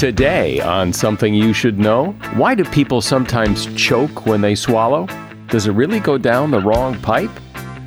[0.00, 5.06] Today, on Something You Should Know, why do people sometimes choke when they swallow?
[5.48, 7.30] Does it really go down the wrong pipe?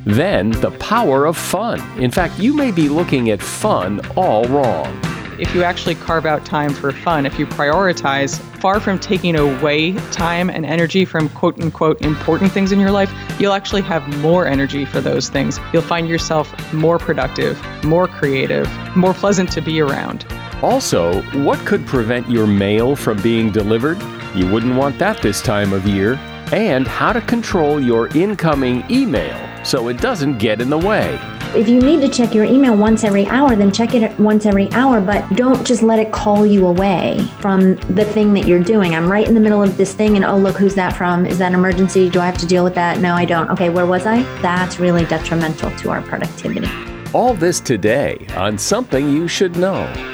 [0.06, 1.80] Then, the power of fun.
[2.00, 4.96] In fact, you may be looking at fun all wrong.
[5.40, 9.94] If you actually carve out time for fun, if you prioritize, far from taking away
[10.12, 14.46] time and energy from quote unquote important things in your life, you'll actually have more
[14.46, 15.58] energy for those things.
[15.72, 20.24] You'll find yourself more productive, more creative, more pleasant to be around.
[20.64, 24.00] Also, what could prevent your mail from being delivered?
[24.34, 26.14] You wouldn't want that this time of year.
[26.54, 31.20] And how to control your incoming email so it doesn't get in the way.
[31.54, 34.72] If you need to check your email once every hour, then check it once every
[34.72, 38.94] hour, but don't just let it call you away from the thing that you're doing.
[38.94, 41.26] I'm right in the middle of this thing, and oh, look, who's that from?
[41.26, 42.08] Is that an emergency?
[42.08, 43.00] Do I have to deal with that?
[43.00, 43.50] No, I don't.
[43.50, 44.22] Okay, where was I?
[44.40, 46.66] That's really detrimental to our productivity.
[47.12, 50.13] All this today on Something You Should Know.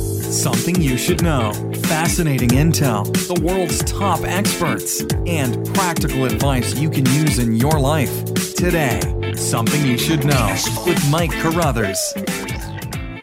[0.31, 1.51] Something you should know.
[1.83, 8.23] Fascinating intel, the world's top experts, and practical advice you can use in your life.
[8.55, 9.01] Today,
[9.35, 10.55] Something You Should Know
[10.85, 11.99] with Mike Carruthers.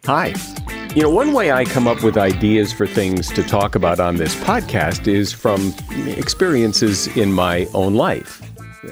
[0.04, 0.34] Hi.
[0.94, 4.18] You know, one way I come up with ideas for things to talk about on
[4.18, 5.74] this podcast is from
[6.08, 8.42] experiences in my own life.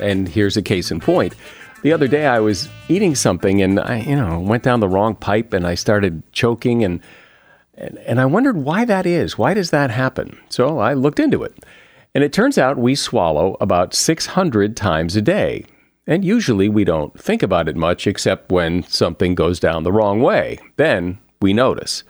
[0.00, 1.34] And here's a case in point.
[1.82, 5.14] The other day I was eating something and I, you know, went down the wrong
[5.16, 7.02] pipe and I started choking and
[7.76, 9.36] and, and I wondered why that is.
[9.38, 10.38] Why does that happen?
[10.48, 11.64] So I looked into it.
[12.14, 15.66] And it turns out we swallow about 600 times a day.
[16.06, 20.22] And usually we don't think about it much except when something goes down the wrong
[20.22, 20.58] way.
[20.76, 22.04] Then we notice.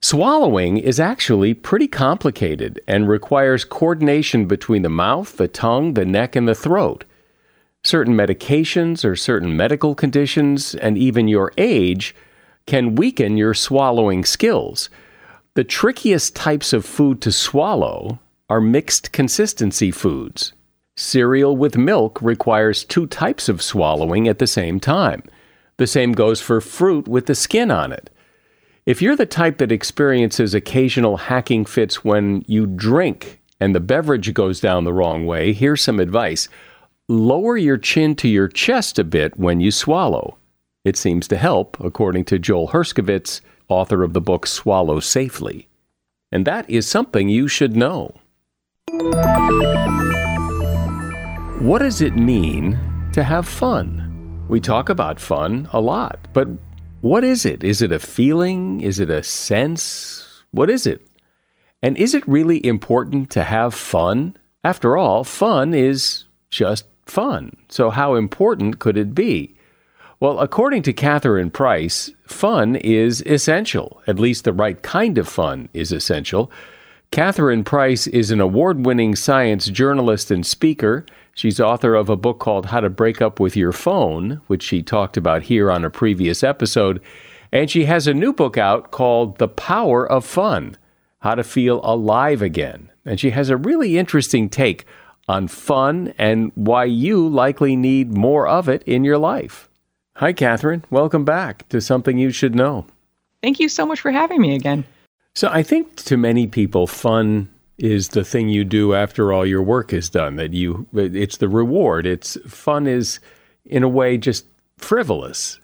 [0.00, 6.36] Swallowing is actually pretty complicated and requires coordination between the mouth, the tongue, the neck,
[6.36, 7.04] and the throat.
[7.82, 12.14] Certain medications or certain medical conditions, and even your age,
[12.68, 14.90] can weaken your swallowing skills.
[15.54, 18.18] The trickiest types of food to swallow
[18.50, 20.52] are mixed consistency foods.
[20.94, 25.22] Cereal with milk requires two types of swallowing at the same time.
[25.78, 28.10] The same goes for fruit with the skin on it.
[28.84, 34.34] If you're the type that experiences occasional hacking fits when you drink and the beverage
[34.34, 36.48] goes down the wrong way, here's some advice.
[37.08, 40.37] Lower your chin to your chest a bit when you swallow.
[40.88, 45.68] It seems to help, according to Joel Herskowitz, author of the book Swallow Safely.
[46.32, 48.14] And that is something you should know.
[51.60, 52.78] What does it mean
[53.12, 54.46] to have fun?
[54.48, 56.48] We talk about fun a lot, but
[57.02, 57.62] what is it?
[57.62, 58.80] Is it a feeling?
[58.80, 60.42] Is it a sense?
[60.52, 61.06] What is it?
[61.82, 64.38] And is it really important to have fun?
[64.64, 67.58] After all, fun is just fun.
[67.68, 69.54] So, how important could it be?
[70.20, 74.02] Well, according to Catherine Price, fun is essential.
[74.08, 76.50] At least the right kind of fun is essential.
[77.12, 81.06] Catherine Price is an award winning science journalist and speaker.
[81.34, 84.82] She's author of a book called How to Break Up with Your Phone, which she
[84.82, 87.00] talked about here on a previous episode.
[87.52, 90.76] And she has a new book out called The Power of Fun
[91.20, 92.90] How to Feel Alive Again.
[93.04, 94.84] And she has a really interesting take
[95.28, 99.67] on fun and why you likely need more of it in your life.
[100.18, 100.84] Hi, Catherine.
[100.90, 102.86] Welcome back to Something You Should Know.
[103.40, 104.84] Thank you so much for having me again.
[105.36, 107.48] So I think to many people, fun
[107.78, 110.34] is the thing you do after all your work is done.
[110.34, 112.04] That you, it's the reward.
[112.04, 113.20] It's fun is,
[113.64, 114.44] in a way, just
[114.78, 115.60] frivolous.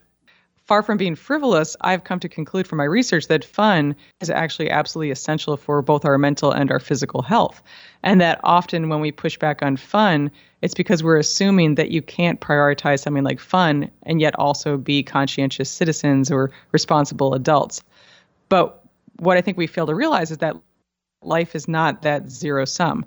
[0.66, 4.70] Far from being frivolous, I've come to conclude from my research that fun is actually
[4.70, 7.60] absolutely essential for both our mental and our physical health.
[8.04, 10.30] And that often when we push back on fun,
[10.64, 15.02] it's because we're assuming that you can't prioritize something like fun and yet also be
[15.02, 17.84] conscientious citizens or responsible adults.
[18.48, 18.82] But
[19.18, 20.56] what I think we fail to realize is that
[21.20, 23.04] life is not that zero sum.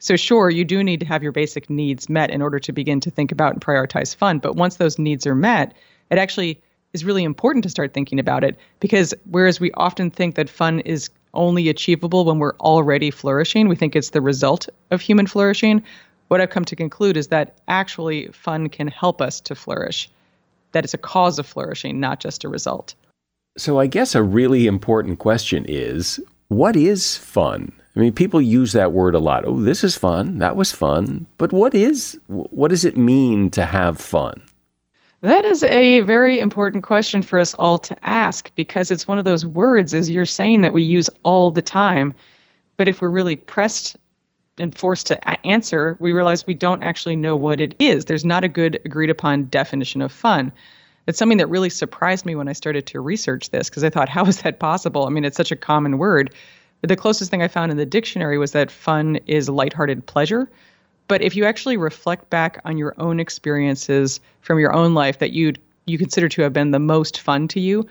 [0.00, 2.98] So, sure, you do need to have your basic needs met in order to begin
[3.00, 4.40] to think about and prioritize fun.
[4.40, 5.74] But once those needs are met,
[6.10, 6.60] it actually
[6.94, 10.80] is really important to start thinking about it because whereas we often think that fun
[10.80, 15.84] is only achievable when we're already flourishing, we think it's the result of human flourishing.
[16.28, 20.10] What I've come to conclude is that actually fun can help us to flourish,
[20.72, 22.94] that it's a cause of flourishing, not just a result.
[23.56, 27.72] So, I guess a really important question is what is fun?
[27.96, 29.44] I mean, people use that word a lot.
[29.44, 30.38] Oh, this is fun.
[30.38, 31.26] That was fun.
[31.36, 34.40] But what is what does it mean to have fun?
[35.22, 39.24] That is a very important question for us all to ask because it's one of
[39.24, 42.14] those words, as you're saying, that we use all the time.
[42.76, 43.96] But if we're really pressed
[44.60, 48.04] and forced to answer, we realize we don't actually know what it is.
[48.04, 50.52] There's not a good agreed upon definition of fun.
[51.06, 54.08] It's something that really surprised me when I started to research this because I thought,
[54.16, 55.06] how is that possible?
[55.06, 56.34] I mean, it's such a common word.
[56.80, 60.48] But the closest thing I found in the dictionary was that fun is lighthearted pleasure.
[61.08, 65.32] But if you actually reflect back on your own experiences from your own life that
[65.32, 65.54] you
[65.86, 67.88] you consider to have been the most fun to you,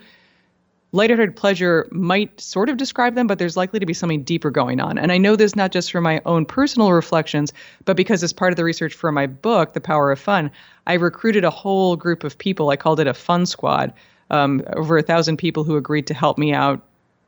[0.92, 4.80] lighthearted pleasure might sort of describe them, but there's likely to be something deeper going
[4.80, 4.98] on.
[4.98, 7.52] And I know this not just from my own personal reflections,
[7.84, 10.50] but because as part of the research for my book, The Power of Fun,
[10.86, 12.70] I recruited a whole group of people.
[12.70, 13.92] I called it a fun squad.
[14.30, 16.82] Um, over a thousand people who agreed to help me out,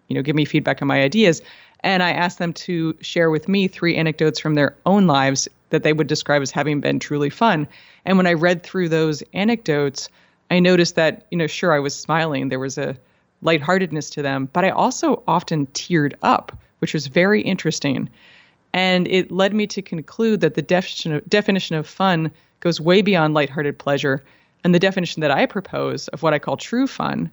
[0.09, 1.41] you know, give me feedback on my ideas.
[1.83, 5.83] And I asked them to share with me three anecdotes from their own lives that
[5.83, 7.69] they would describe as having been truly fun.
[8.05, 10.09] And when I read through those anecdotes,
[10.51, 12.49] I noticed that, you know, sure, I was smiling.
[12.49, 12.97] There was a
[13.43, 18.09] lightheartedness to them, but I also often teared up, which was very interesting.
[18.73, 23.03] And it led me to conclude that the definition of, definition of fun goes way
[23.03, 24.23] beyond lighthearted pleasure.
[24.63, 27.31] And the definition that I propose of what I call true fun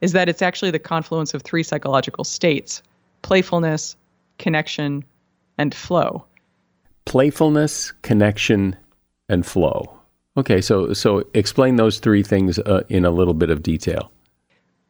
[0.00, 2.82] is that it's actually the confluence of three psychological states
[3.22, 3.96] playfulness,
[4.38, 5.04] connection,
[5.56, 6.24] and flow
[7.04, 8.76] playfulness, connection,
[9.28, 9.98] and flow.
[10.36, 14.10] Okay, so so explain those three things uh, in a little bit of detail.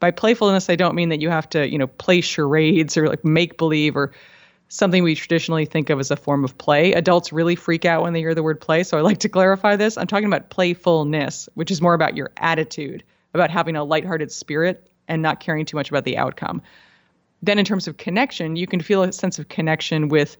[0.04, 3.24] By playfulness, I don't mean that you have to, you know, play charades or like
[3.24, 4.12] make believe or
[4.68, 6.92] something we traditionally think of as a form of play.
[6.92, 9.76] Adults really freak out when they hear the word play, so I like to clarify
[9.76, 9.96] this.
[9.96, 13.02] I'm talking about playfulness, which is more about your attitude,
[13.32, 16.60] about having a lighthearted spirit and not caring too much about the outcome.
[17.42, 20.36] Then, in terms of connection, you can feel a sense of connection with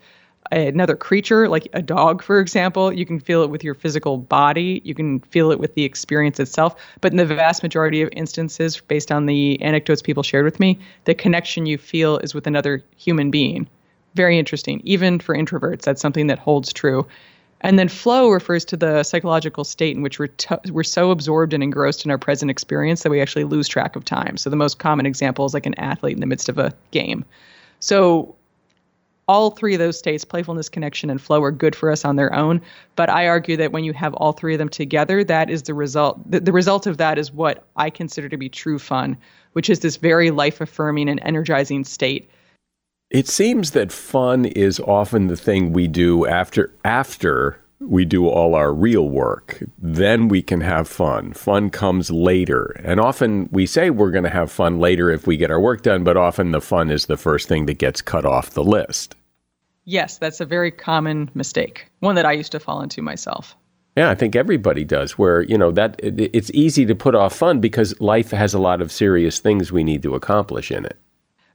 [0.53, 2.93] another creature, like a dog, for example.
[2.93, 4.81] You can feel it with your physical body.
[4.85, 6.75] You can feel it with the experience itself.
[7.01, 10.79] But in the vast majority of instances, based on the anecdotes people shared with me,
[11.05, 13.69] the connection you feel is with another human being.
[14.15, 14.81] Very interesting.
[14.85, 17.07] Even for introverts, that's something that holds true.
[17.63, 20.29] And then flow refers to the psychological state in which we're,
[20.71, 24.05] we're so absorbed and engrossed in our present experience that we actually lose track of
[24.05, 24.37] time.
[24.37, 27.25] So the most common example is like an athlete in the midst of a game.
[27.81, 28.37] So
[29.27, 32.33] all three of those states, playfulness, connection, and flow, are good for us on their
[32.35, 32.61] own.
[32.97, 35.75] But I argue that when you have all three of them together, that is the
[35.75, 36.21] result.
[36.31, 39.17] The, the result of that is what I consider to be true fun,
[39.53, 42.31] which is this very life affirming and energizing state.
[43.11, 48.55] It seems that fun is often the thing we do after after we do all
[48.55, 49.63] our real work.
[49.79, 51.33] Then we can have fun.
[51.33, 52.81] Fun comes later.
[52.85, 55.83] And often we say we're going to have fun later if we get our work
[55.83, 59.15] done, but often the fun is the first thing that gets cut off the list.
[59.85, 63.55] Yes, that's a very common mistake, one that I used to fall into myself.
[63.97, 65.19] Yeah, I think everybody does.
[65.19, 68.81] Where you know that it's easy to put off fun because life has a lot
[68.81, 70.99] of serious things we need to accomplish in it.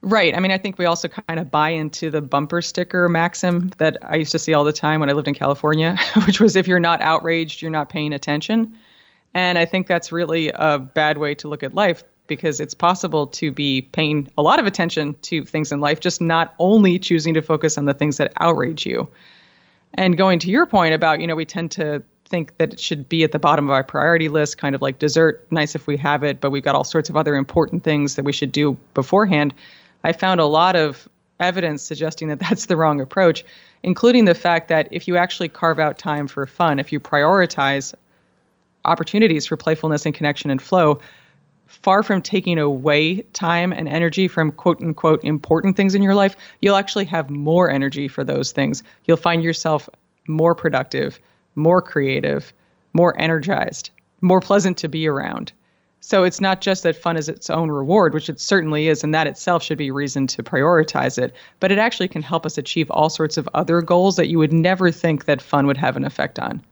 [0.02, 0.34] Right.
[0.34, 3.98] I mean, I think we also kind of buy into the bumper sticker maxim that
[4.02, 6.66] I used to see all the time when I lived in California, which was if
[6.66, 8.76] you're not outraged, you're not paying attention.
[9.34, 13.26] And I think that's really a bad way to look at life because it's possible
[13.26, 17.34] to be paying a lot of attention to things in life, just not only choosing
[17.34, 19.08] to focus on the things that outrage you.
[19.94, 23.08] And going to your point about, you know, we tend to think that it should
[23.08, 25.96] be at the bottom of our priority list, kind of like dessert, nice if we
[25.96, 28.78] have it, but we've got all sorts of other important things that we should do
[28.94, 29.52] beforehand.
[30.04, 33.44] I found a lot of evidence suggesting that that's the wrong approach,
[33.82, 37.94] including the fact that if you actually carve out time for fun, if you prioritize
[38.84, 41.00] opportunities for playfulness and connection and flow,
[41.66, 46.36] far from taking away time and energy from quote unquote important things in your life,
[46.60, 48.82] you'll actually have more energy for those things.
[49.04, 49.88] You'll find yourself
[50.26, 51.18] more productive,
[51.54, 52.52] more creative,
[52.92, 53.90] more energized,
[54.20, 55.52] more pleasant to be around.
[56.00, 59.14] So it's not just that fun is its own reward, which it certainly is, and
[59.14, 62.90] that itself should be reason to prioritize it, but it actually can help us achieve
[62.90, 66.04] all sorts of other goals that you would never think that fun would have an
[66.04, 66.62] effect on.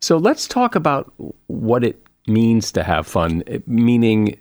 [0.00, 1.12] So let's talk about
[1.46, 4.36] what it means to have fun, meaning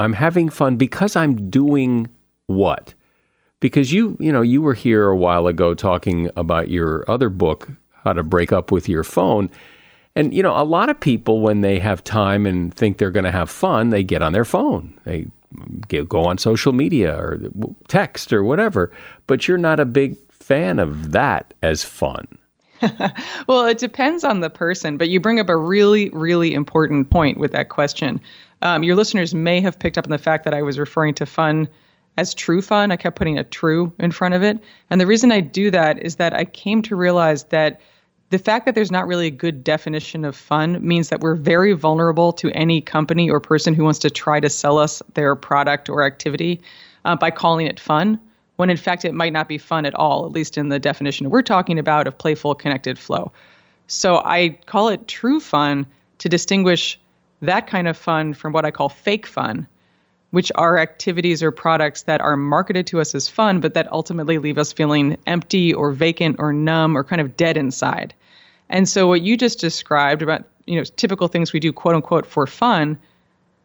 [0.00, 2.08] I'm having fun because I'm doing
[2.46, 2.94] what?
[3.60, 7.68] Because you, you know, you were here a while ago talking about your other book,
[8.04, 9.50] How to Break Up with Your Phone.
[10.18, 13.22] And, you know, a lot of people, when they have time and think they're going
[13.22, 14.98] to have fun, they get on their phone.
[15.04, 15.28] They
[16.08, 17.40] go on social media or
[17.86, 18.90] text or whatever.
[19.28, 22.26] But you're not a big fan of that as fun.
[23.46, 27.38] well, it depends on the person, but you bring up a really, really important point
[27.38, 28.20] with that question.
[28.62, 31.26] Um, your listeners may have picked up on the fact that I was referring to
[31.26, 31.68] fun
[32.16, 32.90] as true fun.
[32.90, 34.58] I kept putting a true in front of it.
[34.90, 37.80] And the reason I do that is that I came to realize that
[38.30, 41.72] the fact that there's not really a good definition of fun means that we're very
[41.72, 45.88] vulnerable to any company or person who wants to try to sell us their product
[45.88, 46.60] or activity
[47.04, 48.20] uh, by calling it fun,
[48.56, 51.30] when in fact it might not be fun at all, at least in the definition
[51.30, 53.32] we're talking about of playful connected flow.
[53.86, 55.86] So I call it true fun
[56.18, 57.00] to distinguish
[57.40, 59.66] that kind of fun from what I call fake fun,
[60.30, 64.36] which are activities or products that are marketed to us as fun, but that ultimately
[64.36, 68.12] leave us feeling empty or vacant or numb or kind of dead inside.
[68.70, 72.26] And so what you just described about, you know, typical things we do quote unquote
[72.26, 72.98] for fun,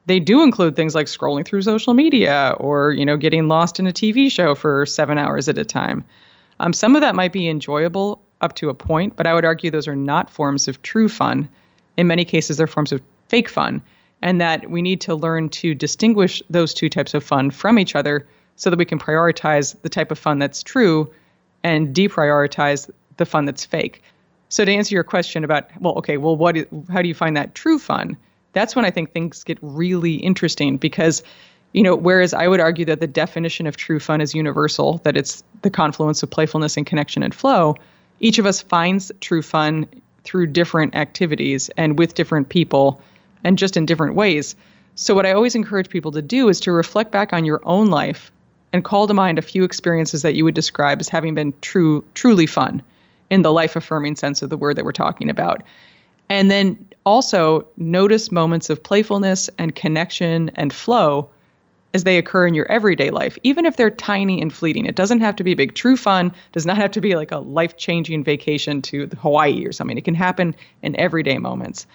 [0.05, 3.87] they do include things like scrolling through social media or, you know, getting lost in
[3.87, 6.03] a TV show for 7 hours at a time.
[6.59, 9.71] Um, some of that might be enjoyable up to a point, but I would argue
[9.71, 11.49] those are not forms of true fun.
[11.97, 13.81] In many cases, they're forms of fake fun
[14.21, 17.95] and that we need to learn to distinguish those two types of fun from each
[17.95, 21.11] other so that we can prioritize the type of fun that's true
[21.63, 24.01] and deprioritize the fun that's fake.
[24.53, 26.55] So to answer your question about well okay, well what
[26.91, 28.15] how do you find that true fun?
[28.51, 31.23] That's when I think things get really interesting because
[31.71, 35.17] you know, whereas I would argue that the definition of true fun is universal, that
[35.17, 37.77] it's the confluence of playfulness and connection and flow,
[38.19, 39.87] each of us finds true fun
[40.23, 43.01] through different activities and with different people
[43.43, 44.55] and just in different ways.
[44.93, 47.87] So, what I always encourage people to do is to reflect back on your own
[47.87, 48.31] life
[48.71, 52.05] and call to mind a few experiences that you would describe as having been true,
[52.13, 52.83] truly fun
[53.33, 55.63] in the life affirming sense of the word that we're talking about.
[56.29, 61.29] And then also notice moments of playfulness and connection and flow
[61.95, 64.85] as they occur in your everyday life, even if they're tiny and fleeting.
[64.85, 65.73] It doesn't have to be big.
[65.73, 69.71] True fun does not have to be like a life changing vacation to Hawaii or
[69.71, 69.97] something.
[69.97, 71.87] It can happen in everyday moments.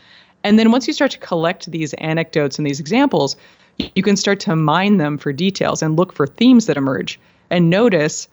[0.43, 3.37] And then once you start to collect these anecdotes and these examples,
[3.77, 7.71] you can start to mine them for details and look for themes that emerge and
[7.71, 8.27] notice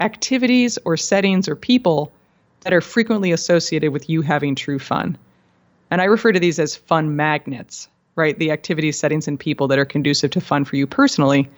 [0.00, 2.12] activities or settings or people
[2.60, 5.16] that are frequently associated with you having true fun.
[5.90, 8.38] And I refer to these as fun magnets, right?
[8.38, 11.48] The activities, settings, and people that are conducive to fun for you personally.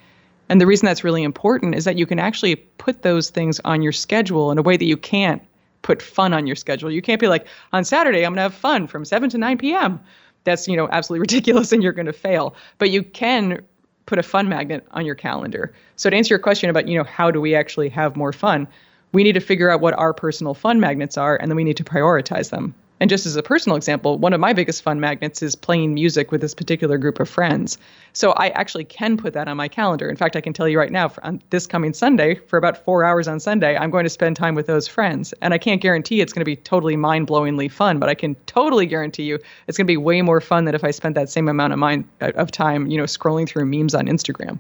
[0.49, 3.83] And the reason that's really important is that you can actually put those things on
[3.83, 5.43] your schedule in a way that you can't
[5.83, 6.91] put fun on your schedule.
[6.91, 9.59] You can't be like, on Saturday, I'm going to have fun from 7 to 9
[9.59, 10.01] p.m.
[10.45, 12.55] That's, you know, absolutely ridiculous and you're going to fail.
[12.79, 13.63] But you can
[14.07, 15.73] put a fun magnet on your calendar.
[15.97, 18.67] So to answer your question about, you know, how do we actually have more fun?
[19.13, 21.77] We need to figure out what our personal fun magnets are and then we need
[21.79, 22.75] to prioritize them.
[23.01, 26.31] And just as a personal example, one of my biggest fun magnets is playing music
[26.31, 27.79] with this particular group of friends.
[28.13, 30.11] So I actually can put that on my calendar.
[30.11, 33.03] In fact, I can tell you right now, on this coming Sunday, for about four
[33.03, 35.33] hours on Sunday, I'm going to spend time with those friends.
[35.41, 38.35] And I can't guarantee it's going to be totally mind blowingly fun, but I can
[38.45, 41.31] totally guarantee you it's going to be way more fun than if I spent that
[41.31, 44.59] same amount of, mind, uh, of time, you know, scrolling through memes on Instagram.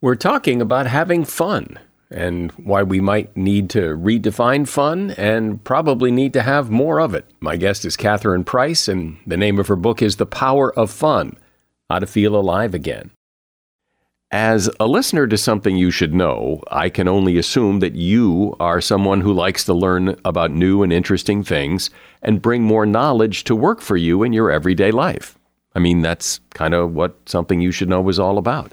[0.00, 1.80] We're talking about having fun
[2.12, 7.14] and why we might need to redefine fun and probably need to have more of
[7.14, 7.24] it.
[7.40, 10.90] My guest is Catherine Price, and the name of her book is The Power of
[10.90, 11.36] Fun
[11.90, 13.10] How to Feel Alive Again.
[14.30, 18.80] As a listener to something you should know, I can only assume that you are
[18.80, 21.90] someone who likes to learn about new and interesting things
[22.22, 25.38] and bring more knowledge to work for you in your everyday life.
[25.74, 28.72] I mean, that's kind of what something you should know is all about.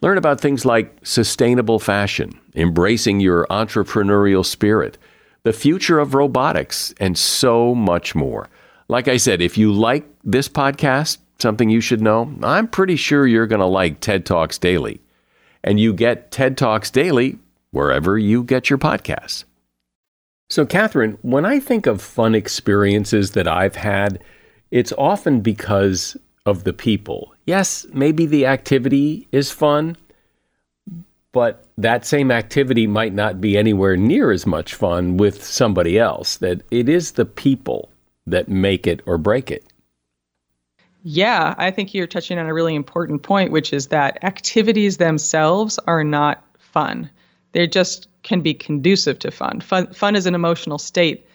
[0.00, 4.96] Learn about things like sustainable fashion, embracing your entrepreneurial spirit,
[5.42, 8.48] the future of robotics, and so much more.
[8.88, 13.26] Like I said, if you like this podcast, something you should know, I'm pretty sure
[13.26, 15.00] you're going to like TED Talks Daily.
[15.64, 17.38] And you get TED Talks Daily
[17.72, 19.44] wherever you get your podcasts.
[20.48, 24.22] So, Catherine, when I think of fun experiences that I've had,
[24.70, 26.16] it's often because
[26.48, 27.34] of the people.
[27.46, 29.96] Yes, maybe the activity is fun,
[31.32, 36.38] but that same activity might not be anywhere near as much fun with somebody else.
[36.38, 37.90] That it is the people
[38.26, 39.64] that make it or break it.
[41.02, 45.78] Yeah, I think you're touching on a really important point, which is that activities themselves
[45.86, 47.08] are not fun.
[47.52, 49.60] They just can be conducive to fun.
[49.60, 51.26] Fun, fun is an emotional state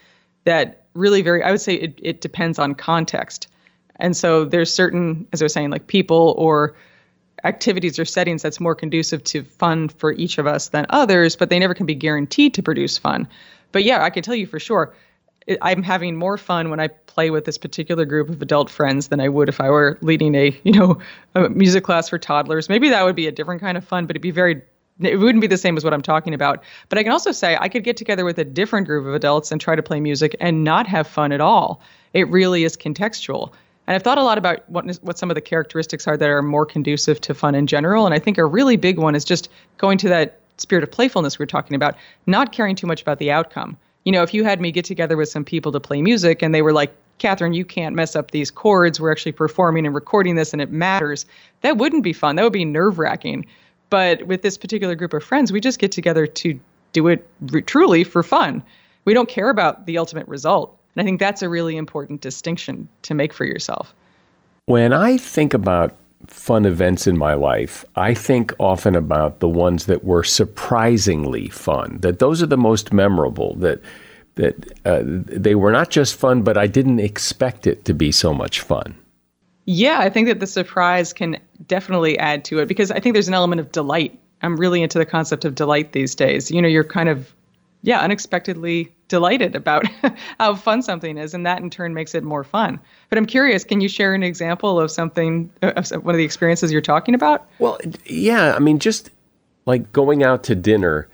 [0.44, 3.48] that really very, I would say it, it depends on context.
[3.96, 6.74] And so there's certain, as I was saying, like people or
[7.44, 11.50] activities or settings that's more conducive to fun for each of us than others, but
[11.50, 13.28] they never can be guaranteed to produce fun.
[13.72, 14.94] But yeah, I can tell you for sure,
[15.60, 19.20] I'm having more fun when I play with this particular group of adult friends than
[19.20, 20.98] I would if I were leading a, you know,
[21.34, 22.68] a music class for toddlers.
[22.68, 24.62] Maybe that would be a different kind of fun, but it'd be very
[25.00, 26.62] it wouldn't be the same as what I'm talking about.
[26.88, 29.50] But I can also say I could get together with a different group of adults
[29.50, 31.80] and try to play music and not have fun at all.
[32.12, 33.52] It really is contextual.
[33.86, 36.42] And I've thought a lot about what what some of the characteristics are that are
[36.42, 38.06] more conducive to fun in general.
[38.06, 39.48] And I think a really big one is just
[39.78, 43.18] going to that spirit of playfulness we are talking about, not caring too much about
[43.18, 43.76] the outcome.
[44.04, 46.54] You know, if you had me get together with some people to play music and
[46.54, 49.00] they were like, Catherine, you can't mess up these chords.
[49.00, 51.26] We're actually performing and recording this and it matters.
[51.62, 52.36] That wouldn't be fun.
[52.36, 53.46] That would be nerve wracking.
[53.90, 56.58] But with this particular group of friends, we just get together to
[56.92, 58.62] do it r- truly for fun.
[59.04, 60.76] We don't care about the ultimate result.
[60.94, 63.94] And I think that's a really important distinction to make for yourself.
[64.66, 65.94] When I think about
[66.26, 71.98] fun events in my life, I think often about the ones that were surprisingly fun,
[72.00, 73.80] that those are the most memorable, that
[74.36, 78.34] that uh, they were not just fun, but I didn't expect it to be so
[78.34, 78.96] much fun.
[79.66, 83.28] Yeah, I think that the surprise can definitely add to it because I think there's
[83.28, 84.18] an element of delight.
[84.42, 86.50] I'm really into the concept of delight these days.
[86.50, 87.32] You know, you're kind of,
[87.82, 89.86] yeah, unexpectedly delighted about
[90.40, 92.80] how fun something is, and that in turn makes it more fun.
[93.10, 96.72] But I'm curious, can you share an example of something, of one of the experiences
[96.72, 97.48] you're talking about?
[97.60, 99.10] Well, yeah, I mean, just
[99.66, 101.08] like going out to dinner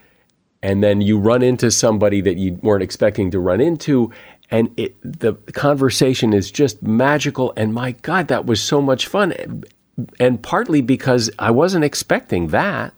[0.62, 4.10] and then you run into somebody that you weren't expecting to run into
[4.50, 7.52] and it, the conversation is just magical.
[7.56, 9.62] And my God, that was so much fun.
[10.18, 12.92] And partly because I wasn't expecting that.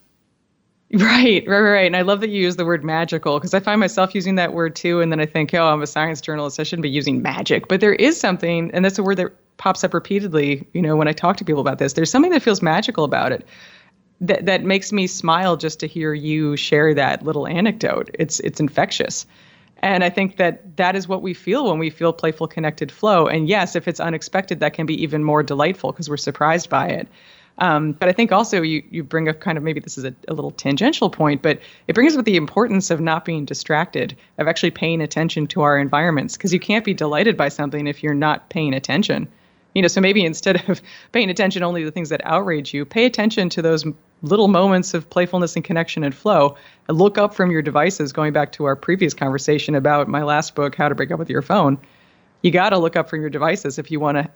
[0.92, 1.86] Right, right, right.
[1.86, 4.52] And I love that you use the word magical because I find myself using that
[4.52, 5.00] word too.
[5.00, 6.60] And then I think, oh, I'm a science journalist.
[6.60, 7.66] I shouldn't be using magic.
[7.66, 11.08] But there is something, and that's a word that pops up repeatedly, you know, when
[11.08, 11.94] I talk to people about this.
[11.94, 13.46] There's something that feels magical about it.
[14.20, 18.10] That, that makes me smile just to hear you share that little anecdote.
[18.18, 19.26] It's it's infectious.
[19.78, 23.26] And I think that that is what we feel when we feel playful, connected flow.
[23.26, 26.88] And yes, if it's unexpected, that can be even more delightful because we're surprised by
[26.88, 27.08] it.
[27.58, 30.14] Um, but I think also you you bring up kind of maybe this is a,
[30.28, 34.48] a little tangential point, but it brings up the importance of not being distracted, of
[34.48, 38.14] actually paying attention to our environments, because you can't be delighted by something if you're
[38.14, 39.28] not paying attention.
[39.74, 42.84] You know, so maybe instead of paying attention only to the things that outrage you,
[42.84, 43.84] pay attention to those
[44.22, 46.56] little moments of playfulness and connection and flow.
[46.88, 50.54] And look up from your devices, going back to our previous conversation about my last
[50.54, 51.78] book, How to Break Up with Your Phone.
[52.42, 54.30] You got to look up from your devices if you want to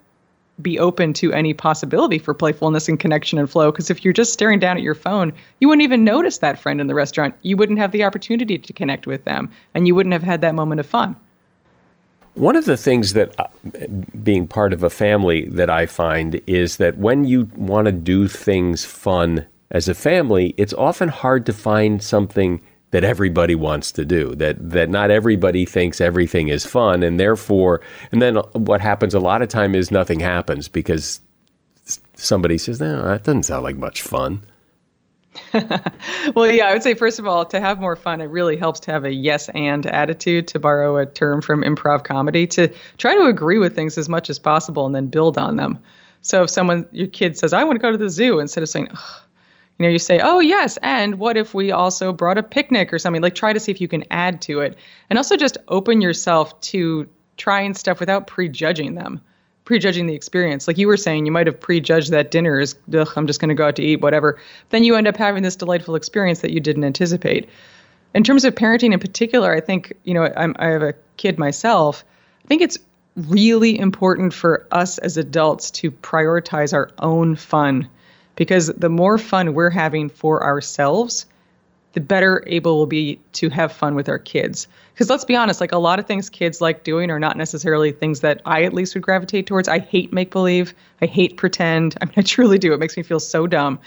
[0.61, 3.71] be open to any possibility for playfulness and connection and flow.
[3.71, 6.81] Because if you're just staring down at your phone, you wouldn't even notice that friend
[6.81, 7.35] in the restaurant.
[7.43, 10.55] You wouldn't have the opportunity to connect with them, and you wouldn't have had that
[10.55, 11.15] moment of fun.
[12.33, 13.47] One of the things that, uh,
[14.23, 18.27] being part of a family, that I find is that when you want to do
[18.27, 24.05] things fun as a family, it's often hard to find something that everybody wants to
[24.05, 29.13] do that that not everybody thinks everything is fun and therefore and then what happens
[29.13, 31.19] a lot of time is nothing happens because
[32.15, 34.41] somebody says no that doesn't sound like much fun.
[36.35, 38.79] Well yeah i would say first of all to have more fun it really helps
[38.81, 43.13] to have a yes and attitude to borrow a term from improv comedy to try
[43.15, 45.79] to agree with things as much as possible and then build on them.
[46.21, 48.69] So if someone your kid says i want to go to the zoo instead of
[48.69, 48.89] saying
[49.77, 52.99] you know you say oh yes and what if we also brought a picnic or
[52.99, 53.21] something?
[53.21, 54.77] Like try to see if you can add to it.
[55.09, 59.21] And also just open yourself to trying stuff without prejudging them
[59.67, 60.65] prejudging the experience.
[60.65, 63.49] Like you were saying you might have prejudged that dinner is ugh, i'm just going
[63.49, 64.39] to go out to eat whatever.
[64.69, 67.49] Then you end up having this delightful experience that you didn't anticipate.
[68.13, 71.37] In terms of parenting in particular i think you know I'm, i have a kid
[71.37, 72.05] myself.
[72.43, 72.79] I think it's
[73.15, 77.89] really important for us as adults to prioritize our own fun
[78.37, 81.25] because the more fun we're having for ourselves,
[81.93, 84.67] the better able we'll be to have fun with our kids.
[84.93, 87.91] Because let's be honest, like a lot of things kids like doing are not necessarily
[87.91, 89.67] things that I at least would gravitate towards.
[89.67, 90.75] I hate make believe.
[91.01, 91.97] I hate pretend.
[92.01, 92.71] I mean, I truly do.
[92.71, 93.79] It makes me feel so dumb.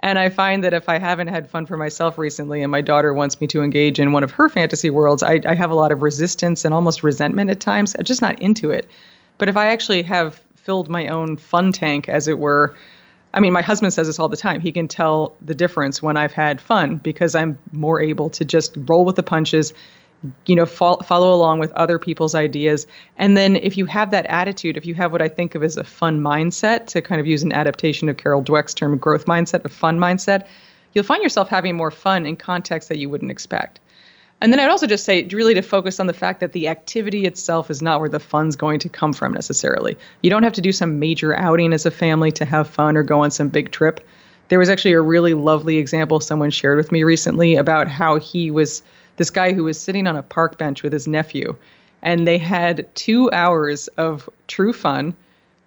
[0.00, 3.14] And I find that if I haven't had fun for myself recently and my daughter
[3.14, 5.92] wants me to engage in one of her fantasy worlds, I, I have a lot
[5.92, 7.94] of resistance and almost resentment at times.
[7.96, 8.90] I'm just not into it.
[9.38, 12.74] But if I actually have filled my own fun tank, as it were,
[13.34, 14.60] I mean, my husband says this all the time.
[14.60, 18.76] He can tell the difference when I've had fun because I'm more able to just
[18.76, 19.72] roll with the punches,
[20.46, 22.86] you know, fo- follow along with other people's ideas.
[23.16, 25.78] And then if you have that attitude, if you have what I think of as
[25.78, 29.64] a fun mindset, to kind of use an adaptation of Carol Dweck's term growth mindset,
[29.64, 30.46] a fun mindset,
[30.92, 33.80] you'll find yourself having more fun in contexts that you wouldn't expect.
[34.42, 37.26] And then I'd also just say, really, to focus on the fact that the activity
[37.26, 39.96] itself is not where the fun's going to come from necessarily.
[40.20, 43.04] You don't have to do some major outing as a family to have fun or
[43.04, 44.04] go on some big trip.
[44.48, 48.50] There was actually a really lovely example someone shared with me recently about how he
[48.50, 48.82] was
[49.16, 51.54] this guy who was sitting on a park bench with his nephew,
[52.02, 55.14] and they had two hours of true fun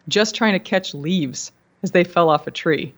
[0.09, 2.93] just trying to catch leaves as they fell off a tree.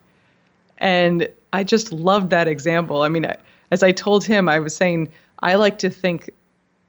[0.79, 3.03] And I just loved that example.
[3.03, 3.31] I mean,
[3.69, 6.31] as I told him, I was saying, I like to think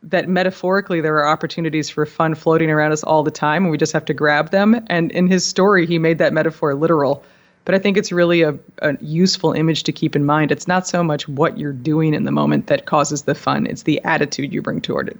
[0.02, 3.78] that metaphorically there are opportunities for fun floating around us all the time and we
[3.78, 4.84] just have to grab them.
[4.86, 7.24] And in his story, he made that metaphor literal.
[7.64, 10.50] But I think it's really a, a useful image to keep in mind.
[10.50, 13.82] It's not so much what you're doing in the moment that causes the fun, it's
[13.82, 15.18] the attitude you bring toward it.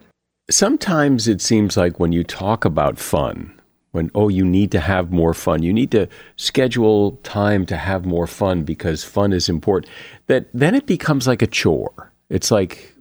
[0.50, 3.52] Sometimes it seems like when you talk about fun,
[3.92, 8.06] when, oh, you need to have more fun, you need to schedule time to have
[8.06, 9.92] more fun because fun is important,
[10.26, 12.12] that then it becomes like a chore.
[12.30, 12.94] It's like,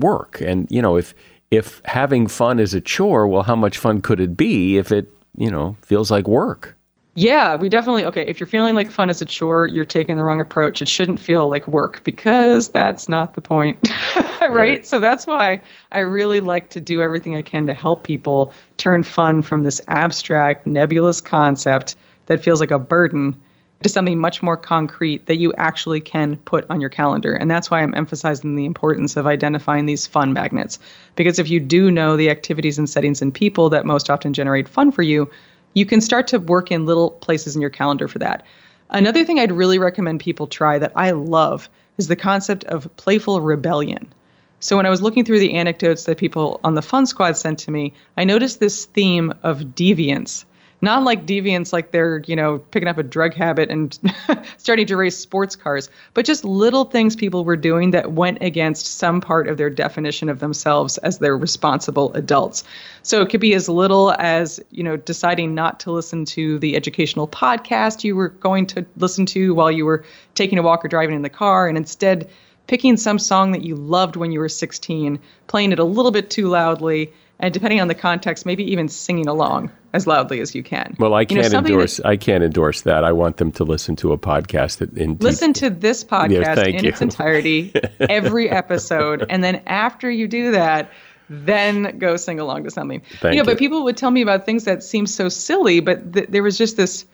[0.00, 0.40] work.
[0.40, 1.14] And you know, if
[1.50, 5.12] if having fun is a chore, well, how much fun could it be if it
[5.36, 6.76] you know feels like work?
[7.18, 8.22] Yeah, we definitely okay.
[8.28, 10.80] If you're feeling like fun is a chore, you're taking the wrong approach.
[10.80, 13.76] It shouldn't feel like work because that's not the point,
[14.40, 14.52] right?
[14.52, 14.86] right?
[14.86, 19.02] So that's why I really like to do everything I can to help people turn
[19.02, 23.34] fun from this abstract, nebulous concept that feels like a burden
[23.82, 27.34] to something much more concrete that you actually can put on your calendar.
[27.34, 30.78] And that's why I'm emphasizing the importance of identifying these fun magnets.
[31.14, 34.68] Because if you do know the activities and settings and people that most often generate
[34.68, 35.30] fun for you,
[35.74, 38.44] you can start to work in little places in your calendar for that.
[38.90, 43.40] Another thing I'd really recommend people try that I love is the concept of playful
[43.40, 44.12] rebellion.
[44.60, 47.60] So when I was looking through the anecdotes that people on the Fun Squad sent
[47.60, 50.44] to me, I noticed this theme of deviance
[50.80, 53.98] not like deviants like they're you know picking up a drug habit and
[54.58, 58.86] starting to race sports cars but just little things people were doing that went against
[58.98, 62.64] some part of their definition of themselves as their responsible adults.
[63.02, 66.76] So it could be as little as you know deciding not to listen to the
[66.76, 70.88] educational podcast you were going to listen to while you were taking a walk or
[70.88, 72.28] driving in the car and instead
[72.66, 76.30] picking some song that you loved when you were 16 playing it a little bit
[76.30, 80.62] too loudly and depending on the context, maybe even singing along as loudly as you
[80.62, 80.96] can.
[80.98, 81.98] Well, I can't you know, endorse.
[81.98, 83.04] That, I can't endorse that.
[83.04, 84.78] I want them to listen to a podcast.
[84.78, 86.90] That in listen to this podcast yeah, in you.
[86.90, 90.90] its entirety, every episode, and then after you do that,
[91.30, 93.02] then go sing along to something.
[93.20, 93.54] Thank you know, you.
[93.54, 96.58] but people would tell me about things that seem so silly, but th- there was
[96.58, 97.04] just this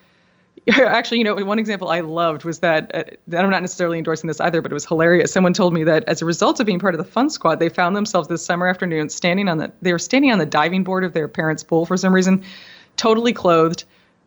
[0.71, 4.41] Actually, you know, one example I loved was that uh, I'm not necessarily endorsing this
[4.41, 5.31] either, but it was hilarious.
[5.31, 7.69] Someone told me that as a result of being part of the Fun Squad, they
[7.69, 11.05] found themselves this summer afternoon standing on the they were standing on the diving board
[11.05, 12.45] of their parents' pool for some reason,
[12.97, 13.85] totally clothed.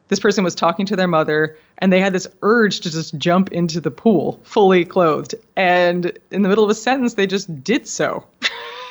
[0.09, 3.51] This person was talking to their mother, and they had this urge to just jump
[3.51, 5.33] into the pool fully clothed.
[5.55, 8.25] And in the middle of a sentence, they just did so.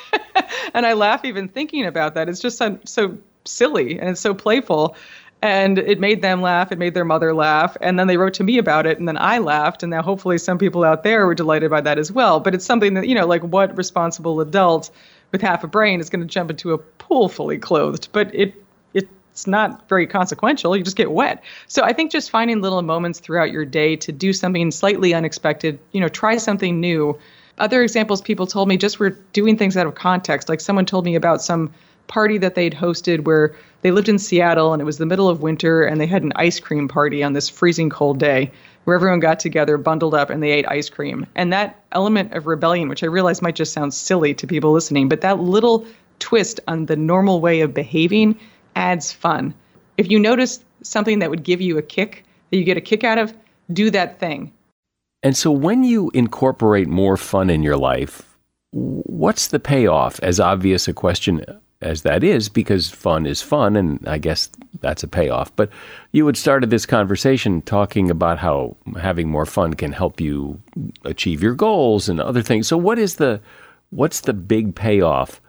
[0.73, 2.29] and I laugh even thinking about that.
[2.29, 4.95] It's just so, so silly and it's so playful
[5.41, 8.43] and it made them laugh it made their mother laugh and then they wrote to
[8.43, 11.35] me about it and then i laughed and now hopefully some people out there were
[11.35, 12.39] delighted by that as well.
[12.39, 14.91] But it's something that you know like what responsible adult
[15.31, 18.09] with half a brain is going to jump into a pool fully clothed?
[18.11, 18.53] But it
[18.93, 21.43] it's not very consequential you just get wet.
[21.67, 25.79] So i think just finding little moments throughout your day to do something slightly unexpected
[25.91, 27.17] you know try something new.
[27.59, 31.05] Other examples people told me just were doing things out of context like someone told
[31.05, 31.73] me about some
[32.07, 35.41] party that they'd hosted where they lived in Seattle and it was the middle of
[35.41, 38.51] winter and they had an ice cream party on this freezing cold day
[38.85, 41.25] where everyone got together, bundled up, and they ate ice cream.
[41.35, 45.09] And that element of rebellion, which I realize might just sound silly to people listening,
[45.09, 45.85] but that little
[46.19, 48.39] twist on the normal way of behaving
[48.77, 49.53] adds fun.
[49.97, 53.03] If you notice something that would give you a kick, that you get a kick
[53.03, 53.33] out of,
[53.73, 54.53] do that thing.
[55.21, 58.37] And so when you incorporate more fun in your life,
[58.71, 60.19] what's the payoff?
[60.21, 61.43] As obvious a question
[61.81, 64.49] as that is because fun is fun and I guess
[64.81, 65.55] that's a payoff.
[65.55, 65.69] But
[66.11, 70.59] you had started this conversation talking about how having more fun can help you
[71.03, 72.67] achieve your goals and other things.
[72.67, 73.39] So what is the
[73.91, 75.41] what's the big payoff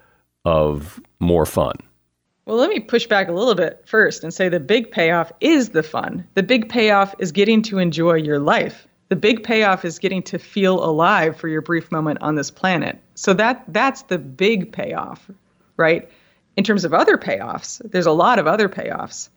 [0.45, 1.75] of more fun?
[2.45, 5.71] Well, let me push back a little bit first and say the big payoff is
[5.71, 6.27] the fun.
[6.35, 8.88] The big payoff is getting to enjoy your life.
[9.11, 12.99] The big payoff is getting to feel alive for your brief moment on this planet.
[13.14, 15.31] So that that's the big payoff,
[15.77, 16.09] right?
[16.59, 19.29] In terms of other payoffs, there's a lot of other payoffs,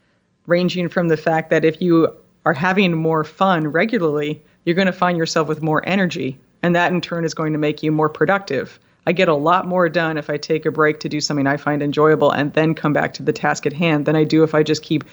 [0.48, 4.92] ranging from the fact that if you are having more fun regularly, you're going to
[4.92, 8.10] find yourself with more energy, and that in turn is going to make you more
[8.10, 8.80] productive.
[9.06, 11.58] I get a lot more done if I take a break to do something I
[11.58, 14.56] find enjoyable and then come back to the task at hand than I do if
[14.56, 15.04] I just keep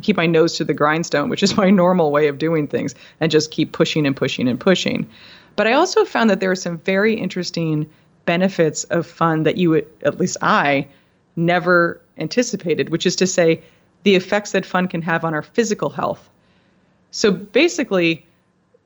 [0.00, 3.30] keep my nose to the grindstone, which is my normal way of doing things, and
[3.30, 5.06] just keep pushing and pushing and pushing.
[5.54, 7.90] But I also found that there are some very interesting
[8.24, 10.88] benefits of fun that you would, at least I,
[11.36, 13.62] never anticipated, which is to say,
[14.02, 16.28] the effects that fun can have on our physical health.
[17.10, 18.26] So basically,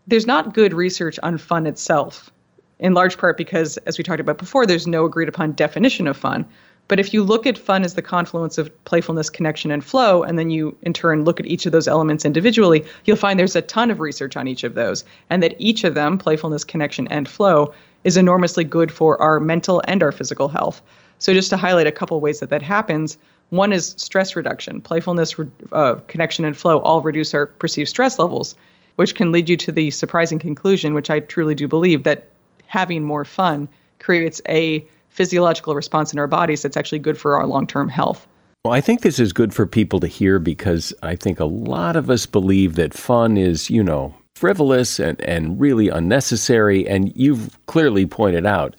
[0.07, 2.31] there's not good research on fun itself
[2.79, 6.17] in large part because, as we talked about before, there's no agreed upon definition of
[6.17, 6.47] fun.
[6.89, 10.39] But if you look at fun as the confluence of playfulness, connection, and flow, and
[10.39, 13.63] then you in turn look at each of those elements individually, you'll find there's a
[13.63, 17.29] ton of research on each of those, and that each of them, playfulness, connection, and
[17.29, 20.81] flow, is enormously good for our mental and our physical health.
[21.19, 23.19] So, just to highlight a couple ways that that happens,
[23.51, 24.81] one is stress reduction.
[24.81, 25.35] Playfulness,
[25.73, 28.55] uh, connection, and flow all reduce our perceived stress levels,
[28.97, 32.29] which can lead you to the surprising conclusion, which I truly do believe, that
[32.67, 37.47] having more fun creates a physiological response in our bodies that's actually good for our
[37.47, 38.27] long term health.
[38.65, 41.95] Well, I think this is good for people to hear because I think a lot
[41.95, 46.87] of us believe that fun is, you know, frivolous and, and really unnecessary.
[46.87, 48.75] And you've clearly pointed out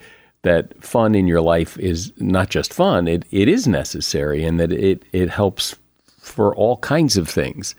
[0.48, 4.72] that fun in your life is not just fun, it, it is necessary and that
[4.72, 5.76] it, it helps
[6.20, 7.76] for all kinds of things.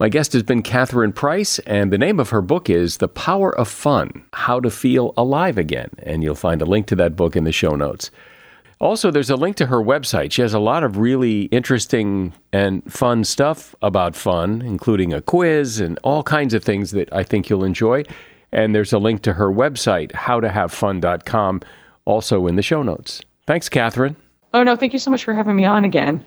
[0.00, 3.54] My guest has been Catherine Price, and the name of her book is The Power
[3.58, 5.90] of Fun How to Feel Alive Again.
[6.04, 8.10] And you'll find a link to that book in the show notes.
[8.80, 10.30] Also, there's a link to her website.
[10.30, 15.80] She has a lot of really interesting and fun stuff about fun, including a quiz
[15.80, 18.04] and all kinds of things that I think you'll enjoy.
[18.52, 21.60] And there's a link to her website, howtohavefun.com,
[22.08, 23.20] also in the show notes.
[23.46, 24.16] Thanks, Catherine.
[24.54, 26.24] Oh, no, thank you so much for having me on again.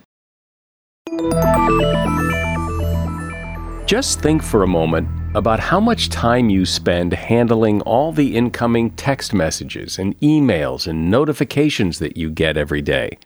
[3.88, 8.92] Just think for a moment about how much time you spend handling all the incoming
[8.92, 13.18] text messages and emails and notifications that you get every day.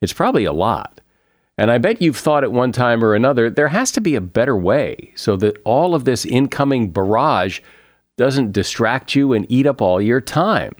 [0.00, 1.00] It's probably a lot.
[1.58, 4.20] And I bet you've thought at one time or another there has to be a
[4.20, 7.60] better way so that all of this incoming barrage
[8.16, 10.74] doesn't distract you and eat up all your time.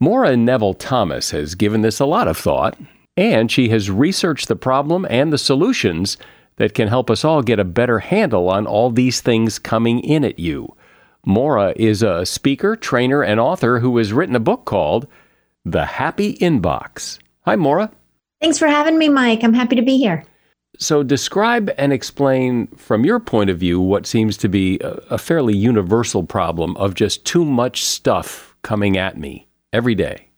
[0.00, 2.76] Maura Nevel Thomas has given this a lot of thought,
[3.16, 6.16] and she has researched the problem and the solutions
[6.56, 10.24] that can help us all get a better handle on all these things coming in
[10.24, 10.74] at you.
[11.24, 15.06] Maura is a speaker, trainer, and author who has written a book called
[15.64, 17.18] The Happy Inbox.
[17.42, 17.90] Hi, Maura.
[18.40, 19.42] Thanks for having me, Mike.
[19.42, 20.24] I'm happy to be here.
[20.78, 25.18] So, describe and explain from your point of view what seems to be a, a
[25.18, 29.43] fairly universal problem of just too much stuff coming at me
[29.74, 30.28] every day.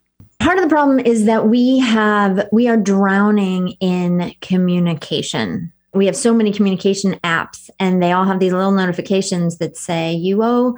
[0.41, 5.73] Part of the problem is that we have we are drowning in communication.
[5.93, 10.13] We have so many communication apps and they all have these little notifications that say
[10.13, 10.77] you owe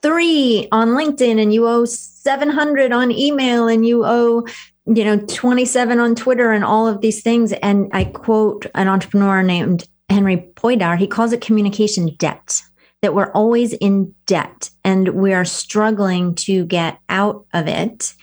[0.00, 4.46] three on LinkedIn and you owe 700 on email and you owe
[4.86, 7.52] you know 27 on Twitter and all of these things.
[7.52, 10.98] And I quote an entrepreneur named Henry Poydar.
[10.98, 12.62] He calls it communication debt
[13.02, 18.14] that we're always in debt and we are struggling to get out of it.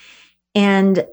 [0.54, 1.06] And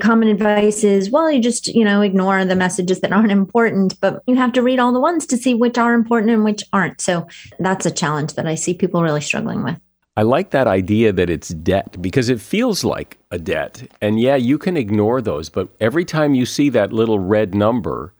[0.00, 4.24] common advice is well you just you know ignore the messages that aren't important but
[4.26, 7.00] you have to read all the ones to see which are important and which aren't.
[7.00, 7.28] So
[7.60, 9.78] that's a challenge that i see people really struggling with.
[10.16, 13.90] I like that idea that it's debt because it feels like a debt.
[14.00, 18.13] And yeah, you can ignore those, but every time you see that little red number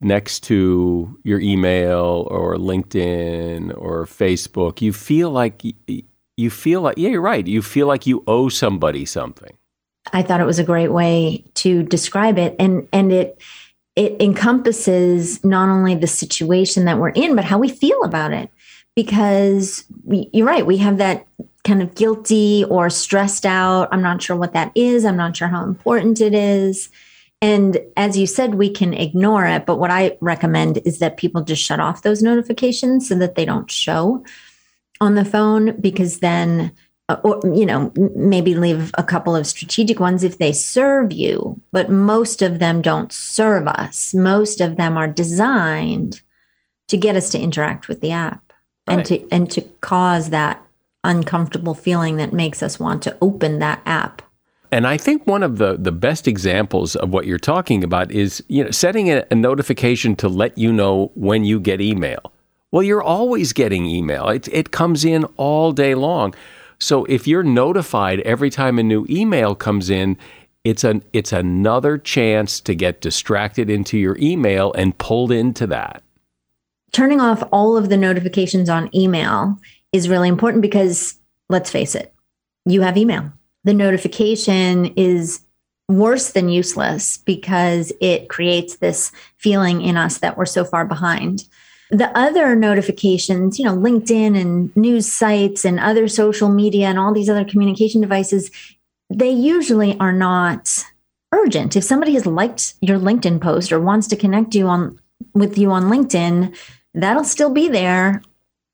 [0.00, 5.62] next to your email or LinkedIn or Facebook, you feel like
[6.36, 7.46] you feel like yeah, you're right.
[7.46, 9.56] You feel like you owe somebody something.
[10.12, 13.42] I thought it was a great way to describe it, and and it
[13.96, 18.50] it encompasses not only the situation that we're in, but how we feel about it.
[18.94, 21.26] Because we, you're right, we have that
[21.64, 23.88] kind of guilty or stressed out.
[23.92, 25.04] I'm not sure what that is.
[25.04, 26.88] I'm not sure how important it is.
[27.40, 29.64] And as you said, we can ignore it.
[29.64, 33.44] But what I recommend is that people just shut off those notifications so that they
[33.44, 34.24] don't show
[35.00, 36.72] on the phone, because then
[37.08, 41.58] uh, or you know maybe leave a couple of strategic ones if they serve you
[41.72, 46.20] but most of them don't serve us most of them are designed
[46.86, 48.52] to get us to interact with the app
[48.86, 48.98] right.
[48.98, 50.62] and to and to cause that
[51.02, 54.20] uncomfortable feeling that makes us want to open that app
[54.70, 58.42] and I think one of the, the best examples of what you're talking about is
[58.48, 62.32] you know setting a, a notification to let you know when you get email.
[62.70, 64.28] Well, you're always getting email.
[64.28, 66.34] It, it comes in all day long.
[66.78, 70.18] So if you're notified every time a new email comes in,
[70.64, 76.02] it's an it's another chance to get distracted into your email and pulled into that.
[76.92, 79.58] Turning off all of the notifications on email
[79.92, 82.12] is really important because let's face it,
[82.66, 83.32] you have email.
[83.64, 85.40] The notification is
[85.88, 91.44] worse than useless because it creates this feeling in us that we're so far behind.
[91.90, 97.14] The other notifications, you know, LinkedIn and news sites and other social media and all
[97.14, 98.50] these other communication devices,
[99.08, 100.84] they usually are not
[101.32, 101.76] urgent.
[101.76, 104.98] If somebody has liked your LinkedIn post or wants to connect you on
[105.32, 106.54] with you on LinkedIn,
[106.92, 108.22] that'll still be there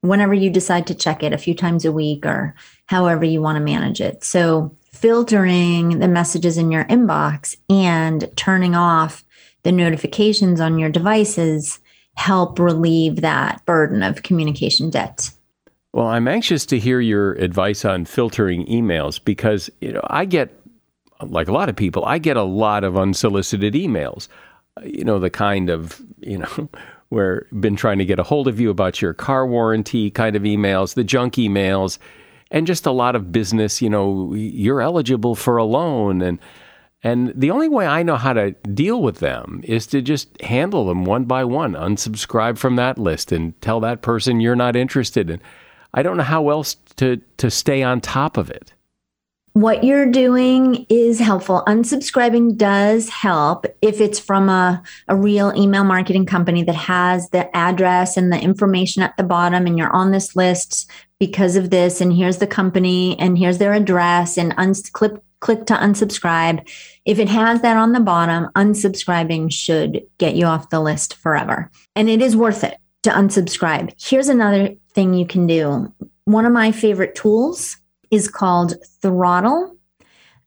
[0.00, 2.54] whenever you decide to check it a few times a week or
[2.86, 4.24] however you want to manage it.
[4.24, 9.24] So, filtering the messages in your inbox and turning off
[9.62, 11.78] the notifications on your devices
[12.14, 15.30] help relieve that burden of communication debt.
[15.92, 20.50] Well, I'm anxious to hear your advice on filtering emails because, you know, I get
[21.20, 24.28] like a lot of people, I get a lot of unsolicited emails.
[24.82, 26.68] You know, the kind of, you know,
[27.10, 30.42] where been trying to get a hold of you about your car warranty kind of
[30.42, 31.98] emails, the junk emails,
[32.50, 36.38] and just a lot of business, you know, you're eligible for a loan and
[37.04, 40.86] and the only way I know how to deal with them is to just handle
[40.86, 45.28] them one by one, unsubscribe from that list and tell that person you're not interested
[45.28, 45.42] in.
[45.92, 48.72] I don't know how else to, to stay on top of it.
[49.52, 51.62] What you're doing is helpful.
[51.68, 57.54] Unsubscribing does help if it's from a, a real email marketing company that has the
[57.54, 62.00] address and the information at the bottom, and you're on this list because of this.
[62.00, 66.66] And here's the company, and here's their address, and uns- click, click to unsubscribe
[67.04, 71.70] if it has that on the bottom, unsubscribing should get you off the list forever.
[71.94, 73.92] And it is worth it to unsubscribe.
[74.02, 75.92] Here's another thing you can do.
[76.24, 77.76] One of my favorite tools
[78.10, 79.76] is called throttle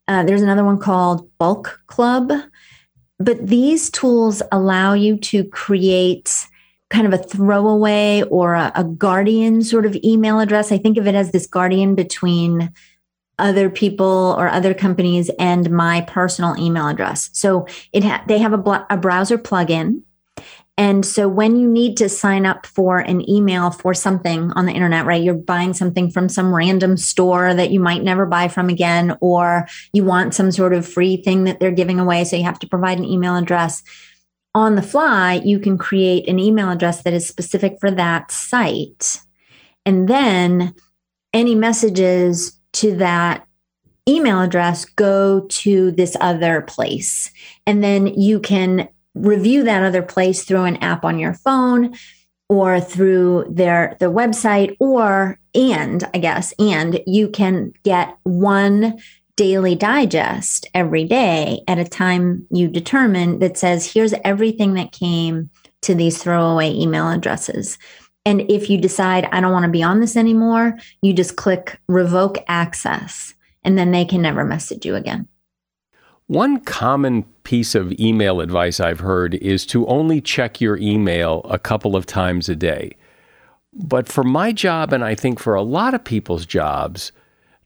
[0.08, 2.32] Uh, there's another one called Bulk Club.
[3.20, 6.48] But these tools allow you to create
[6.90, 10.72] kind of a throwaway or a, a guardian sort of email address.
[10.72, 12.72] I think of it as this guardian between
[13.40, 17.30] other people or other companies and my personal email address.
[17.34, 20.02] So it ha- they have a, a browser plugin.
[20.80, 24.74] And so when you need to sign up for an email for something on the
[24.74, 25.22] internet, right?
[25.22, 29.68] You're buying something from some random store that you might never buy from again, or
[29.92, 32.26] you want some sort of free thing that they're giving away.
[32.26, 33.82] So you have to provide an email address.
[34.58, 39.22] On the fly, you can create an email address that is specific for that site.
[39.86, 40.74] And then
[41.32, 43.46] any messages to that
[44.10, 47.32] email address go to this other place.
[47.68, 51.94] And then you can review that other place through an app on your phone
[52.50, 58.98] or through their the website or and I guess and you can get one
[59.38, 65.50] daily digest every day at a time you determine that says here's everything that came
[65.84, 67.78] to these throwaway email addresses.
[68.26, 71.80] And if you decide, I don't want to be on this anymore, you just click
[71.88, 75.28] revoke access and then they can never message you again.
[76.26, 81.60] One common piece of email advice I've heard is to only check your email a
[81.60, 82.98] couple of times a day.
[83.72, 87.12] But for my job, and I think for a lot of people's jobs,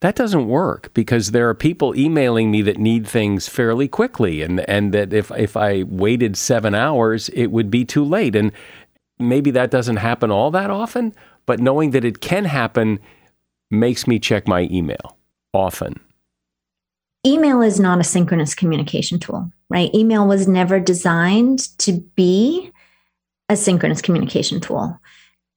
[0.01, 4.67] that doesn't work because there are people emailing me that need things fairly quickly and,
[4.69, 8.35] and that if, if I waited seven hours, it would be too late.
[8.35, 8.51] And
[9.19, 11.13] maybe that doesn't happen all that often,
[11.45, 12.99] but knowing that it can happen
[13.69, 15.17] makes me check my email
[15.53, 15.99] often.
[17.25, 19.93] Email is not a synchronous communication tool, right?
[19.93, 22.71] Email was never designed to be
[23.49, 24.99] a synchronous communication tool,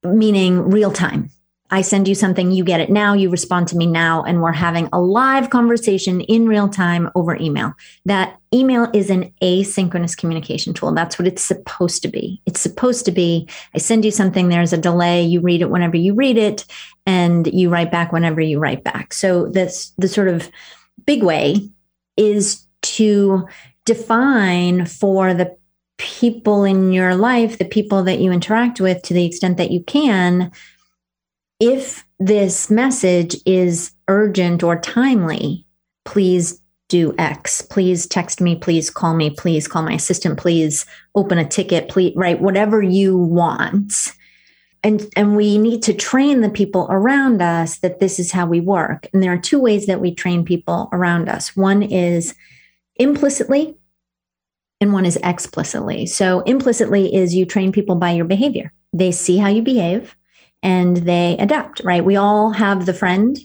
[0.02, 1.30] meaning real time.
[1.74, 4.52] I send you something, you get it now, you respond to me now, and we're
[4.52, 7.72] having a live conversation in real time over email.
[8.04, 10.92] That email is an asynchronous communication tool.
[10.92, 12.40] That's what it's supposed to be.
[12.46, 15.96] It's supposed to be I send you something, there's a delay, you read it whenever
[15.96, 16.64] you read it,
[17.06, 19.12] and you write back whenever you write back.
[19.12, 20.48] So this the sort of
[21.06, 21.56] big way
[22.16, 23.48] is to
[23.84, 25.56] define for the
[25.98, 29.82] people in your life, the people that you interact with to the extent that you
[29.82, 30.52] can,
[31.60, 35.66] if this message is urgent or timely,
[36.04, 37.62] please do X.
[37.62, 38.56] Please text me.
[38.56, 39.30] Please call me.
[39.30, 40.38] Please call my assistant.
[40.38, 40.84] Please
[41.14, 41.88] open a ticket.
[41.88, 42.40] Please, right?
[42.40, 44.12] Whatever you want.
[44.82, 48.60] And, and we need to train the people around us that this is how we
[48.60, 49.08] work.
[49.12, 51.56] And there are two ways that we train people around us.
[51.56, 52.34] One is
[52.96, 53.76] implicitly,
[54.82, 56.04] and one is explicitly.
[56.04, 58.74] So, implicitly is you train people by your behavior.
[58.92, 60.14] They see how you behave
[60.64, 62.04] and they adapt, right?
[62.04, 63.38] We all have the friend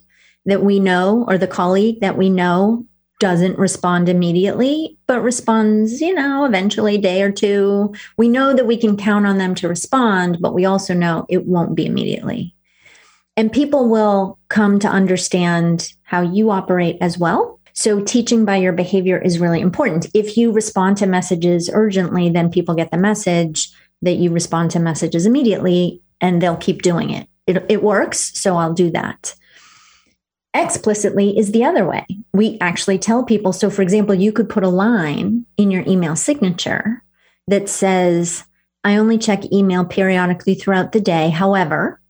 [0.45, 2.85] that we know or the colleague that we know
[3.19, 7.93] doesn't respond immediately, but responds, you know, eventually day or two.
[8.17, 11.45] We know that we can count on them to respond, but we also know it
[11.45, 12.55] won't be immediately.
[13.35, 17.59] And people will come to understand how you operate as well.
[17.73, 20.07] So, teaching by your behavior is really important.
[20.13, 23.69] If you respond to messages urgently, then people get the message
[24.01, 27.27] that you respond to messages immediately and they'll keep doing it.
[27.47, 29.35] It, it works, so I'll do that
[30.53, 32.05] explicitly is the other way.
[32.33, 33.53] We actually tell people.
[33.53, 37.03] So, for example, you could put a line in your email signature
[37.47, 38.45] that says,
[38.83, 41.29] I only check email periodically throughout the day.
[41.29, 42.01] However,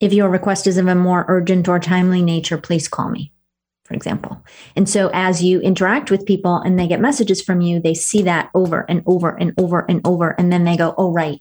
[0.00, 3.32] if your request is of a more urgent or timely nature, please call me,
[3.84, 4.42] for example.
[4.74, 8.22] And so, as you interact with people and they get messages from you, they see
[8.22, 10.30] that over and over and over and over.
[10.30, 11.40] And then they go, Oh, right,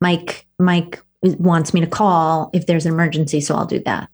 [0.00, 3.40] Mike, Mike wants me to call if there's an emergency.
[3.40, 4.08] So I'll do that.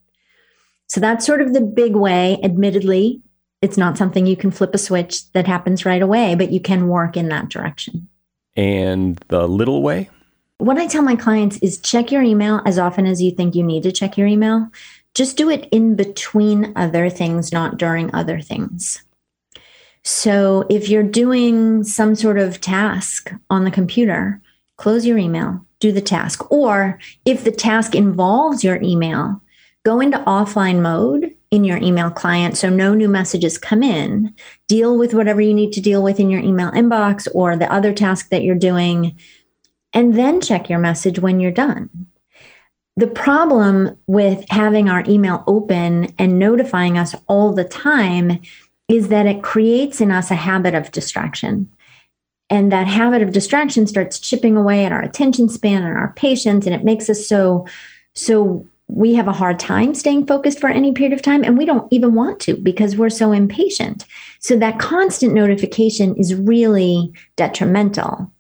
[0.89, 2.39] So that's sort of the big way.
[2.43, 3.21] Admittedly,
[3.61, 6.89] it's not something you can flip a switch that happens right away, but you can
[6.89, 8.09] work in that direction.
[8.57, 10.09] And the little way?
[10.59, 13.63] What I tell my clients is check your email as often as you think you
[13.63, 14.69] need to check your email.
[15.15, 19.03] Just do it in between other things, not during other things.
[20.05, 24.41] So if you're doing some sort of task on the computer,
[24.77, 26.51] close your email, do the task.
[26.51, 29.41] Or if the task involves your email,
[29.85, 34.35] go into offline mode in your email client so no new messages come in.
[34.66, 37.93] Deal with whatever you need to deal with in your email inbox or the other
[37.93, 39.16] task that you're doing,
[39.93, 41.89] and then check your message when you're done.
[42.97, 48.41] The problem with having our email open and notifying us all the time
[48.89, 51.70] is that it creates in us a habit of distraction.
[52.51, 56.66] And that habit of distraction starts chipping away at our attention span and our patience,
[56.66, 57.66] and it makes us so
[58.14, 61.66] so we have a hard time staying focused for any period of time and we
[61.66, 64.07] don't even want to because we're so impatient.
[64.40, 68.32] So that constant notification is really detrimental.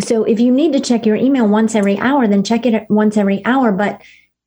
[0.00, 3.16] So if you need to check your email once every hour, then check it once
[3.16, 4.02] every hour, but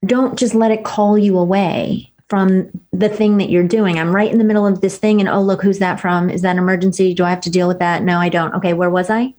[0.05, 3.99] don't just let it call you away from the thing that you're doing.
[3.99, 6.29] I'm right in the middle of this thing and oh look who's that from?
[6.29, 7.13] Is that an emergency?
[7.13, 8.03] Do I have to deal with that?
[8.03, 8.53] No, I don't.
[8.55, 9.33] Okay, where was I?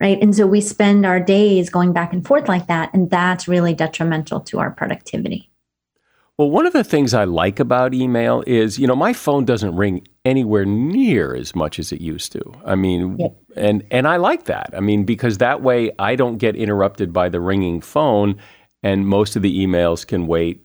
[0.00, 0.18] Right?
[0.22, 3.74] And so we spend our days going back and forth like that and that's really
[3.74, 5.50] detrimental to our productivity.
[6.38, 9.76] Well, one of the things I like about email is, you know, my phone doesn't
[9.76, 12.42] ring anywhere near as much as it used to.
[12.64, 13.36] I mean, yep.
[13.56, 14.70] and and I like that.
[14.74, 18.38] I mean, because that way I don't get interrupted by the ringing phone
[18.82, 20.64] and most of the emails can wait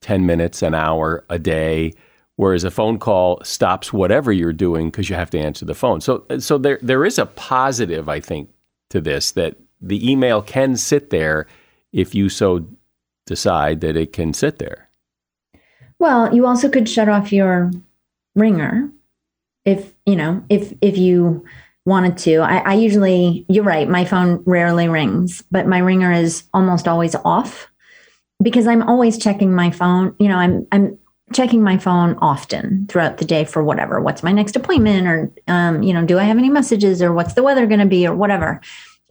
[0.00, 1.92] 10 minutes, an hour, a day,
[2.36, 6.00] whereas a phone call stops whatever you're doing because you have to answer the phone.
[6.00, 8.50] So so there there is a positive I think
[8.90, 11.46] to this that the email can sit there
[11.92, 12.66] if you so
[13.26, 14.88] decide that it can sit there.
[15.98, 17.70] Well, you also could shut off your
[18.34, 18.90] ringer
[19.64, 21.44] if, you know, if if you
[21.86, 22.38] wanted to.
[22.38, 27.14] I, I usually, you're right, my phone rarely rings, but my ringer is almost always
[27.24, 27.69] off
[28.42, 30.14] because I'm always checking my phone.
[30.18, 30.98] You know, I'm I'm
[31.32, 34.00] checking my phone often throughout the day for whatever.
[34.00, 37.34] What's my next appointment, or um, you know, do I have any messages, or what's
[37.34, 38.60] the weather going to be, or whatever.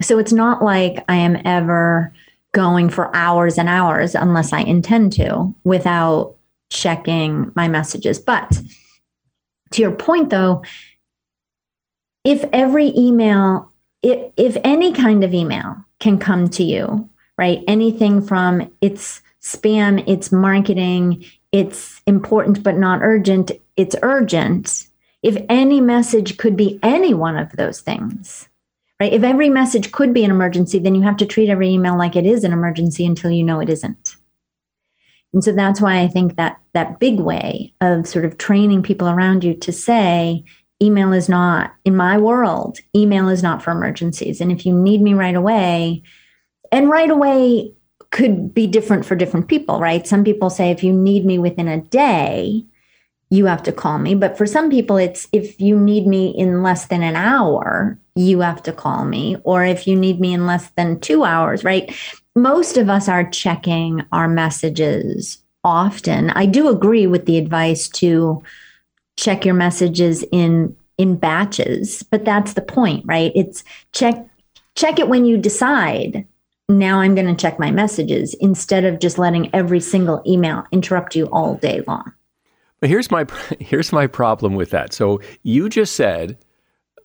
[0.02, 2.14] So it's not like I am ever
[2.52, 6.36] going for hours and hours unless I intend to without
[6.70, 8.20] checking my messages.
[8.20, 8.62] But
[9.72, 10.64] to your point, though,
[12.24, 13.72] if every email,
[14.02, 17.10] if, if any kind of email can come to you,
[17.40, 17.64] right?
[17.70, 21.24] Anything from it's spam, it's marketing,
[21.54, 24.88] it's important but not urgent, it's urgent.
[25.24, 28.50] If any message could be any one of those things,
[29.00, 29.14] right?
[29.14, 32.18] If every message could be an emergency, then you have to treat every email like
[32.18, 34.18] it is an emergency until you know it isn't.
[35.32, 39.08] And so that's why I think that that big way of sort of training people
[39.08, 40.44] around you to say,
[40.84, 44.42] email is not in my world, email is not for emergencies.
[44.42, 46.04] And if you need me right away,
[46.72, 47.74] and right away
[48.12, 50.08] could be different for different people, right?
[50.08, 52.66] Some people say if you need me within a day,
[53.30, 54.16] you have to call me.
[54.16, 58.40] But for some people, it's if you need me in less than an hour, you
[58.40, 59.38] have to call me.
[59.44, 61.96] Or if you need me in less than two hours, right?
[62.40, 66.30] most of us are checking our messages often.
[66.32, 68.42] I do agree with the advice to
[69.18, 73.32] check your messages in in batches, but that's the point, right?
[73.36, 74.26] It's check
[74.76, 76.26] check it when you decide
[76.70, 81.16] now I'm going to check my messages instead of just letting every single email interrupt
[81.16, 82.14] you all day long.
[82.80, 83.26] But here's my
[83.60, 84.94] here's my problem with that.
[84.94, 86.38] So you just said,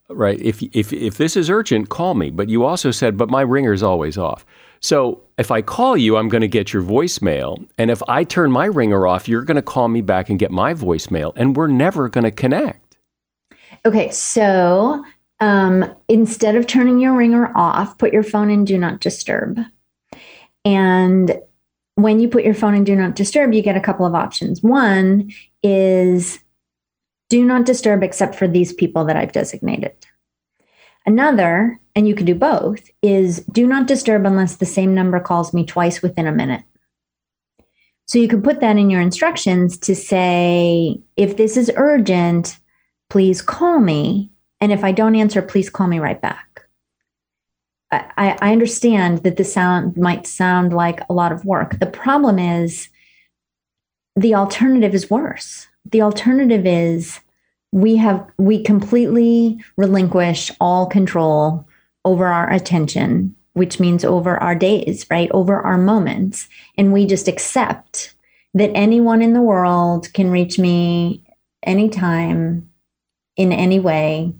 [0.09, 0.41] right?
[0.41, 2.31] If if if this is urgent, call me.
[2.31, 4.45] But you also said, but my ringer's always off.
[4.81, 8.53] So if I call you, I'm going to get your voicemail, and if I turn
[8.53, 11.69] my ringer off, you're going to call me back and get my voicemail, and we're
[11.69, 12.99] never going to connect.
[13.87, 15.03] Okay, so
[15.41, 19.59] um, instead of turning your ringer off, put your phone in do not disturb.
[20.65, 21.39] And
[21.97, 24.63] when you put your phone in do not disturb, you get a couple of options.
[24.63, 25.31] One
[25.63, 26.39] is
[27.29, 29.93] do not disturb except for these people that I've designated.
[31.07, 35.53] Another, and you can do both, is do not disturb unless the same number calls
[35.53, 36.63] me twice within a minute.
[38.07, 42.59] So you can put that in your instructions to say, if this is urgent,
[43.11, 44.31] please call me.
[44.65, 46.65] And if I don't answer, please call me right back.
[47.93, 51.79] I, I understand that the sound might sound like a lot of work.
[51.81, 52.89] The problem is
[54.17, 55.67] the alternative is worse.
[55.85, 57.21] The alternative is
[57.73, 61.69] we have we completely relinquish all control
[62.07, 65.31] over our attention, which means over our days, right?
[65.33, 66.49] Over our moments.
[66.79, 68.15] And we just accept
[68.55, 71.23] that anyone in the world can reach me
[71.65, 72.71] anytime
[73.37, 74.33] in any way.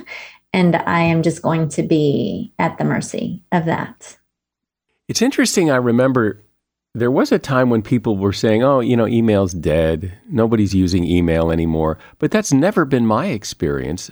[0.52, 4.16] and I am just going to be at the mercy of that.
[5.08, 5.70] It's interesting.
[5.70, 6.42] I remember
[6.94, 10.12] there was a time when people were saying, oh, you know, email's dead.
[10.28, 11.98] Nobody's using email anymore.
[12.18, 14.10] But that's never been my experience.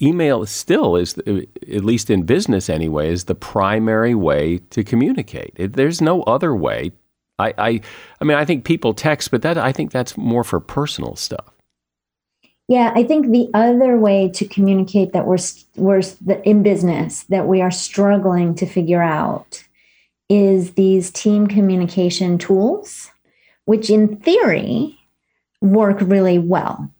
[0.00, 5.54] email still is, at least in business anyway, is the primary way to communicate.
[5.56, 6.92] there's no other way.
[7.38, 7.80] I, I,
[8.20, 11.53] I mean, I think people text, but that I think that's more for personal stuff.
[12.68, 15.38] Yeah, I think the other way to communicate that we're
[15.76, 16.00] we're
[16.44, 19.62] in business that we are struggling to figure out
[20.30, 23.10] is these team communication tools,
[23.66, 24.98] which in theory
[25.60, 26.90] work really well.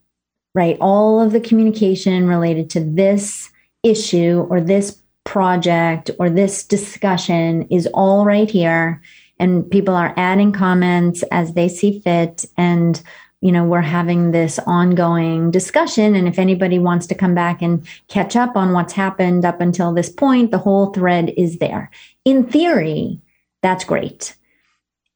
[0.54, 0.76] Right?
[0.80, 3.50] All of the communication related to this
[3.82, 9.02] issue or this project or this discussion is all right here
[9.40, 13.02] and people are adding comments as they see fit and
[13.44, 16.14] you know, we're having this ongoing discussion.
[16.14, 19.92] And if anybody wants to come back and catch up on what's happened up until
[19.92, 21.90] this point, the whole thread is there.
[22.24, 23.20] In theory,
[23.62, 24.34] that's great.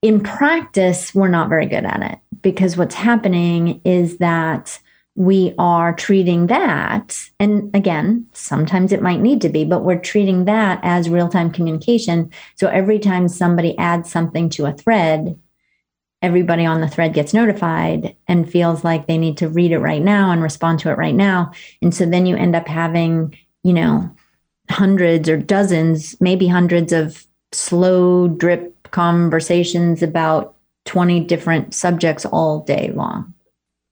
[0.03, 4.79] In practice, we're not very good at it because what's happening is that
[5.15, 10.45] we are treating that, and again, sometimes it might need to be, but we're treating
[10.45, 12.31] that as real time communication.
[12.57, 15.37] So every time somebody adds something to a thread,
[16.23, 20.03] everybody on the thread gets notified and feels like they need to read it right
[20.03, 21.53] now and respond to it right now.
[21.81, 24.11] And so then you end up having, you know,
[24.71, 30.55] hundreds or dozens, maybe hundreds of slow drip conversations about
[30.87, 33.33] 20 different subjects all day long.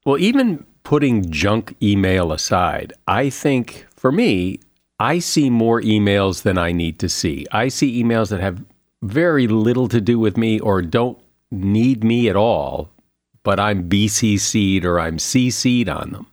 [0.05, 4.61] Well, even putting junk email aside, I think for me,
[4.99, 7.47] I see more emails than I need to see.
[7.53, 8.65] I see emails that have
[9.03, 11.19] very little to do with me or don't
[11.65, 12.91] need me at all,
[13.43, 16.27] but I'm BCC'd or I'm CC'd on them.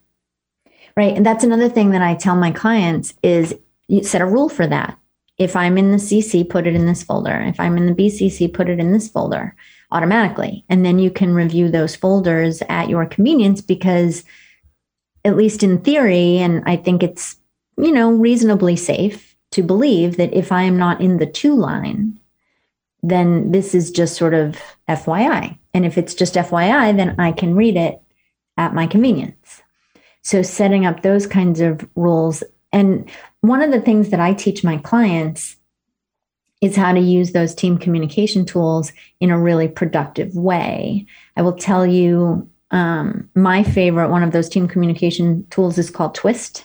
[0.95, 1.15] Right.
[1.15, 3.55] And that's another thing that I tell my clients is
[3.87, 4.97] you set a rule for that.
[5.39, 7.41] If I'm in the CC, put it in this folder.
[7.41, 9.55] If I'm in the BCC, put it in this folder
[9.91, 10.63] automatically.
[10.69, 14.23] And then you can review those folders at your convenience because,
[15.25, 17.37] at least in theory, and I think it's,
[17.77, 22.19] you know, reasonably safe to believe that if I am not in the to line,
[23.03, 24.57] then this is just sort of
[24.89, 25.57] FYI.
[25.73, 28.01] And if it's just FYI, then I can read it
[28.57, 29.61] at my convenience.
[30.21, 32.43] So setting up those kinds of rules.
[32.71, 35.57] And one of the things that I teach my clients
[36.61, 41.05] is how to use those team communication tools in a really productive way.
[41.35, 46.15] I will tell you um, my favorite one of those team communication tools is called
[46.15, 46.63] Twist.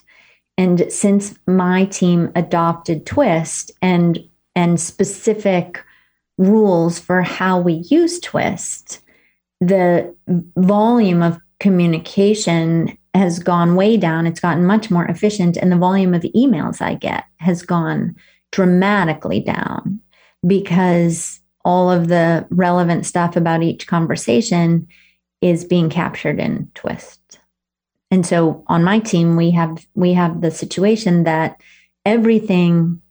[0.56, 4.22] And since my team adopted Twist and
[4.54, 5.84] and specific
[6.38, 9.00] rules for how we use twist
[9.60, 10.14] the
[10.56, 14.26] volume of communication has gone way down.
[14.26, 18.14] It's gotten much more efficient and the volume of emails i get has gone
[18.52, 20.00] dramatically down
[20.46, 24.86] because all of the relevant stuff about each conversation
[25.40, 27.40] is being captured in twist
[28.10, 31.60] and so on my team we have we have the situation that
[32.06, 33.02] everything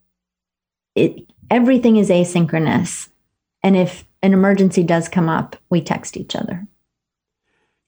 [0.95, 1.21] it
[1.51, 3.09] everything is asynchronous
[3.63, 6.67] and if an emergency does come up, we text each other.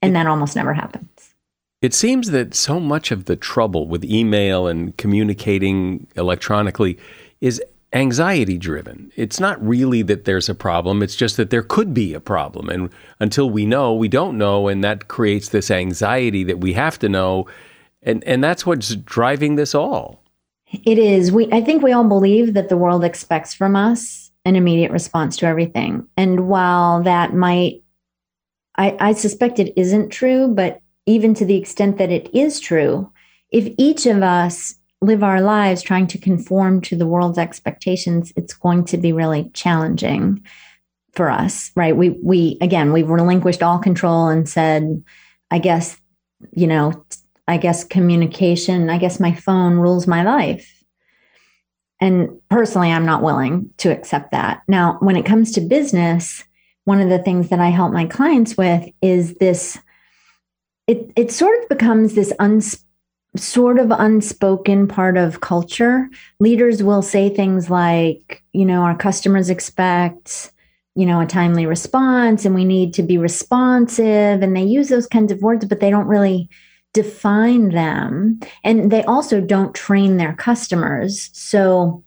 [0.02, 1.34] And that almost never happens.
[1.82, 6.98] It seems that so much of the trouble with email and communicating electronically
[7.40, 7.62] is
[7.92, 9.10] anxiety driven.
[9.16, 12.68] It's not really that there's a problem, it's just that there could be a problem.
[12.68, 14.68] And until we know, we don't know.
[14.68, 17.46] And that creates this anxiety that we have to know.
[18.02, 20.22] And, and that's what's driving this all.
[20.84, 21.32] It is.
[21.32, 25.36] We I think we all believe that the world expects from us an immediate response
[25.38, 26.06] to everything.
[26.16, 27.82] And while that might
[28.76, 33.10] I, I suspect it isn't true, but even to the extent that it is true,
[33.50, 38.54] if each of us live our lives trying to conform to the world's expectations, it's
[38.54, 40.42] going to be really challenging
[41.12, 41.96] for us, right?
[41.96, 45.02] We we again we've relinquished all control and said,
[45.50, 45.96] I guess,
[46.52, 47.04] you know,
[47.48, 50.79] I guess communication, I guess my phone rules my life.
[52.00, 54.62] And personally, I'm not willing to accept that.
[54.68, 56.44] Now, when it comes to business,
[56.84, 59.78] one of the things that I help my clients with is this
[60.86, 62.86] it it sort of becomes this unspoken
[63.36, 66.08] sort of unspoken part of culture.
[66.40, 70.52] Leaders will say things like, you know, our customers expect,
[70.96, 74.42] you know, a timely response and we need to be responsive.
[74.42, 76.48] And they use those kinds of words, but they don't really
[76.92, 78.40] define them.
[78.64, 81.30] And they also don't train their customers.
[81.32, 82.04] So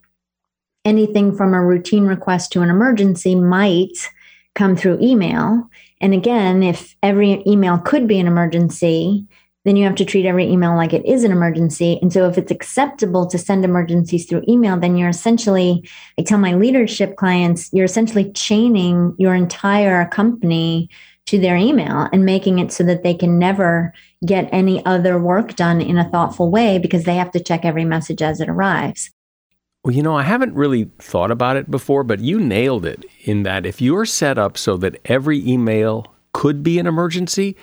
[0.86, 4.10] anything from a routine request to an emergency might
[4.56, 5.70] come through email.
[6.02, 9.26] And again, if every email could be an emergency,
[9.66, 11.98] then you have to treat every email like it is an emergency.
[12.02, 15.88] And so if it's acceptable to send emergencies through email, then you're essentially,
[16.20, 20.90] I tell my leadership clients, you're essentially chaining your entire company
[21.26, 23.94] to their email and making it so that they can never
[24.26, 27.86] get any other work done in a thoughtful way because they have to check every
[27.86, 29.10] message as it arrives.
[29.84, 33.44] Well, you know, I haven't really thought about it before, but you nailed it in
[33.44, 37.58] that if you're set up so that every email could be an emergency,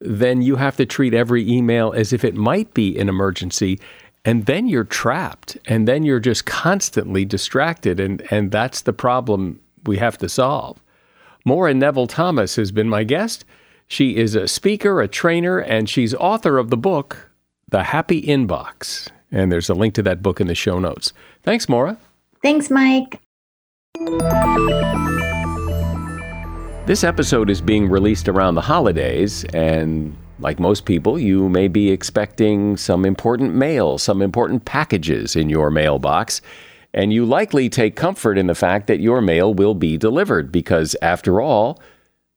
[0.00, 3.80] then you have to treat every email as if it might be an emergency.
[4.24, 5.56] And then you're trapped.
[5.66, 8.00] And then you're just constantly distracted.
[8.00, 10.82] And, and that's the problem we have to solve.
[11.46, 13.44] Maura Nevel Thomas has been my guest.
[13.86, 17.30] She is a speaker, a trainer, and she's author of the book,
[17.68, 19.06] The Happy Inbox.
[19.30, 21.12] And there's a link to that book in the show notes.
[21.44, 21.98] Thanks, Maura.
[22.42, 23.20] Thanks, Mike.
[26.86, 31.92] This episode is being released around the holidays, and like most people, you may be
[31.92, 36.40] expecting some important mail, some important packages in your mailbox.
[36.94, 40.96] And you likely take comfort in the fact that your mail will be delivered because,
[41.02, 41.80] after all,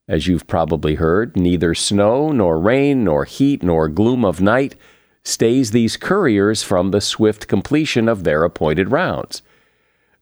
[0.07, 4.75] as you've probably heard, neither snow, nor rain, nor heat, nor gloom of night
[5.23, 9.41] stays these couriers from the swift completion of their appointed rounds.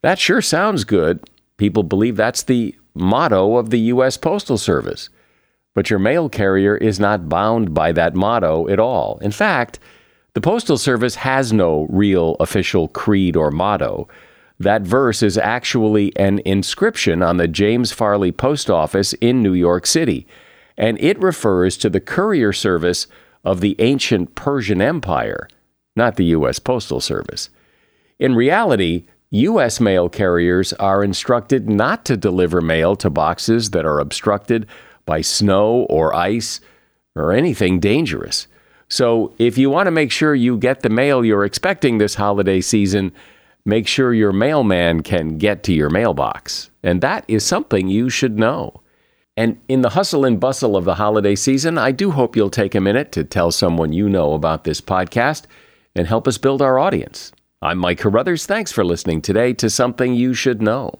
[0.01, 1.27] That sure sounds good.
[1.57, 4.17] People believe that's the motto of the U.S.
[4.17, 5.09] Postal Service.
[5.73, 9.19] But your mail carrier is not bound by that motto at all.
[9.19, 9.79] In fact,
[10.37, 14.07] the Postal Service has no real official creed or motto.
[14.59, 19.87] That verse is actually an inscription on the James Farley Post Office in New York
[19.87, 20.27] City,
[20.77, 23.07] and it refers to the courier service
[23.43, 25.49] of the ancient Persian Empire,
[25.95, 26.59] not the U.S.
[26.59, 27.49] Postal Service.
[28.19, 29.79] In reality, U.S.
[29.79, 34.67] mail carriers are instructed not to deliver mail to boxes that are obstructed
[35.03, 36.61] by snow or ice
[37.15, 38.45] or anything dangerous.
[38.89, 42.61] So, if you want to make sure you get the mail you're expecting this holiday
[42.61, 43.11] season,
[43.65, 46.69] make sure your mailman can get to your mailbox.
[46.83, 48.81] And that is something you should know.
[49.35, 52.73] And in the hustle and bustle of the holiday season, I do hope you'll take
[52.73, 55.43] a minute to tell someone you know about this podcast
[55.95, 57.31] and help us build our audience.
[57.61, 58.45] I'm Mike Carruthers.
[58.45, 60.99] Thanks for listening today to Something You Should Know.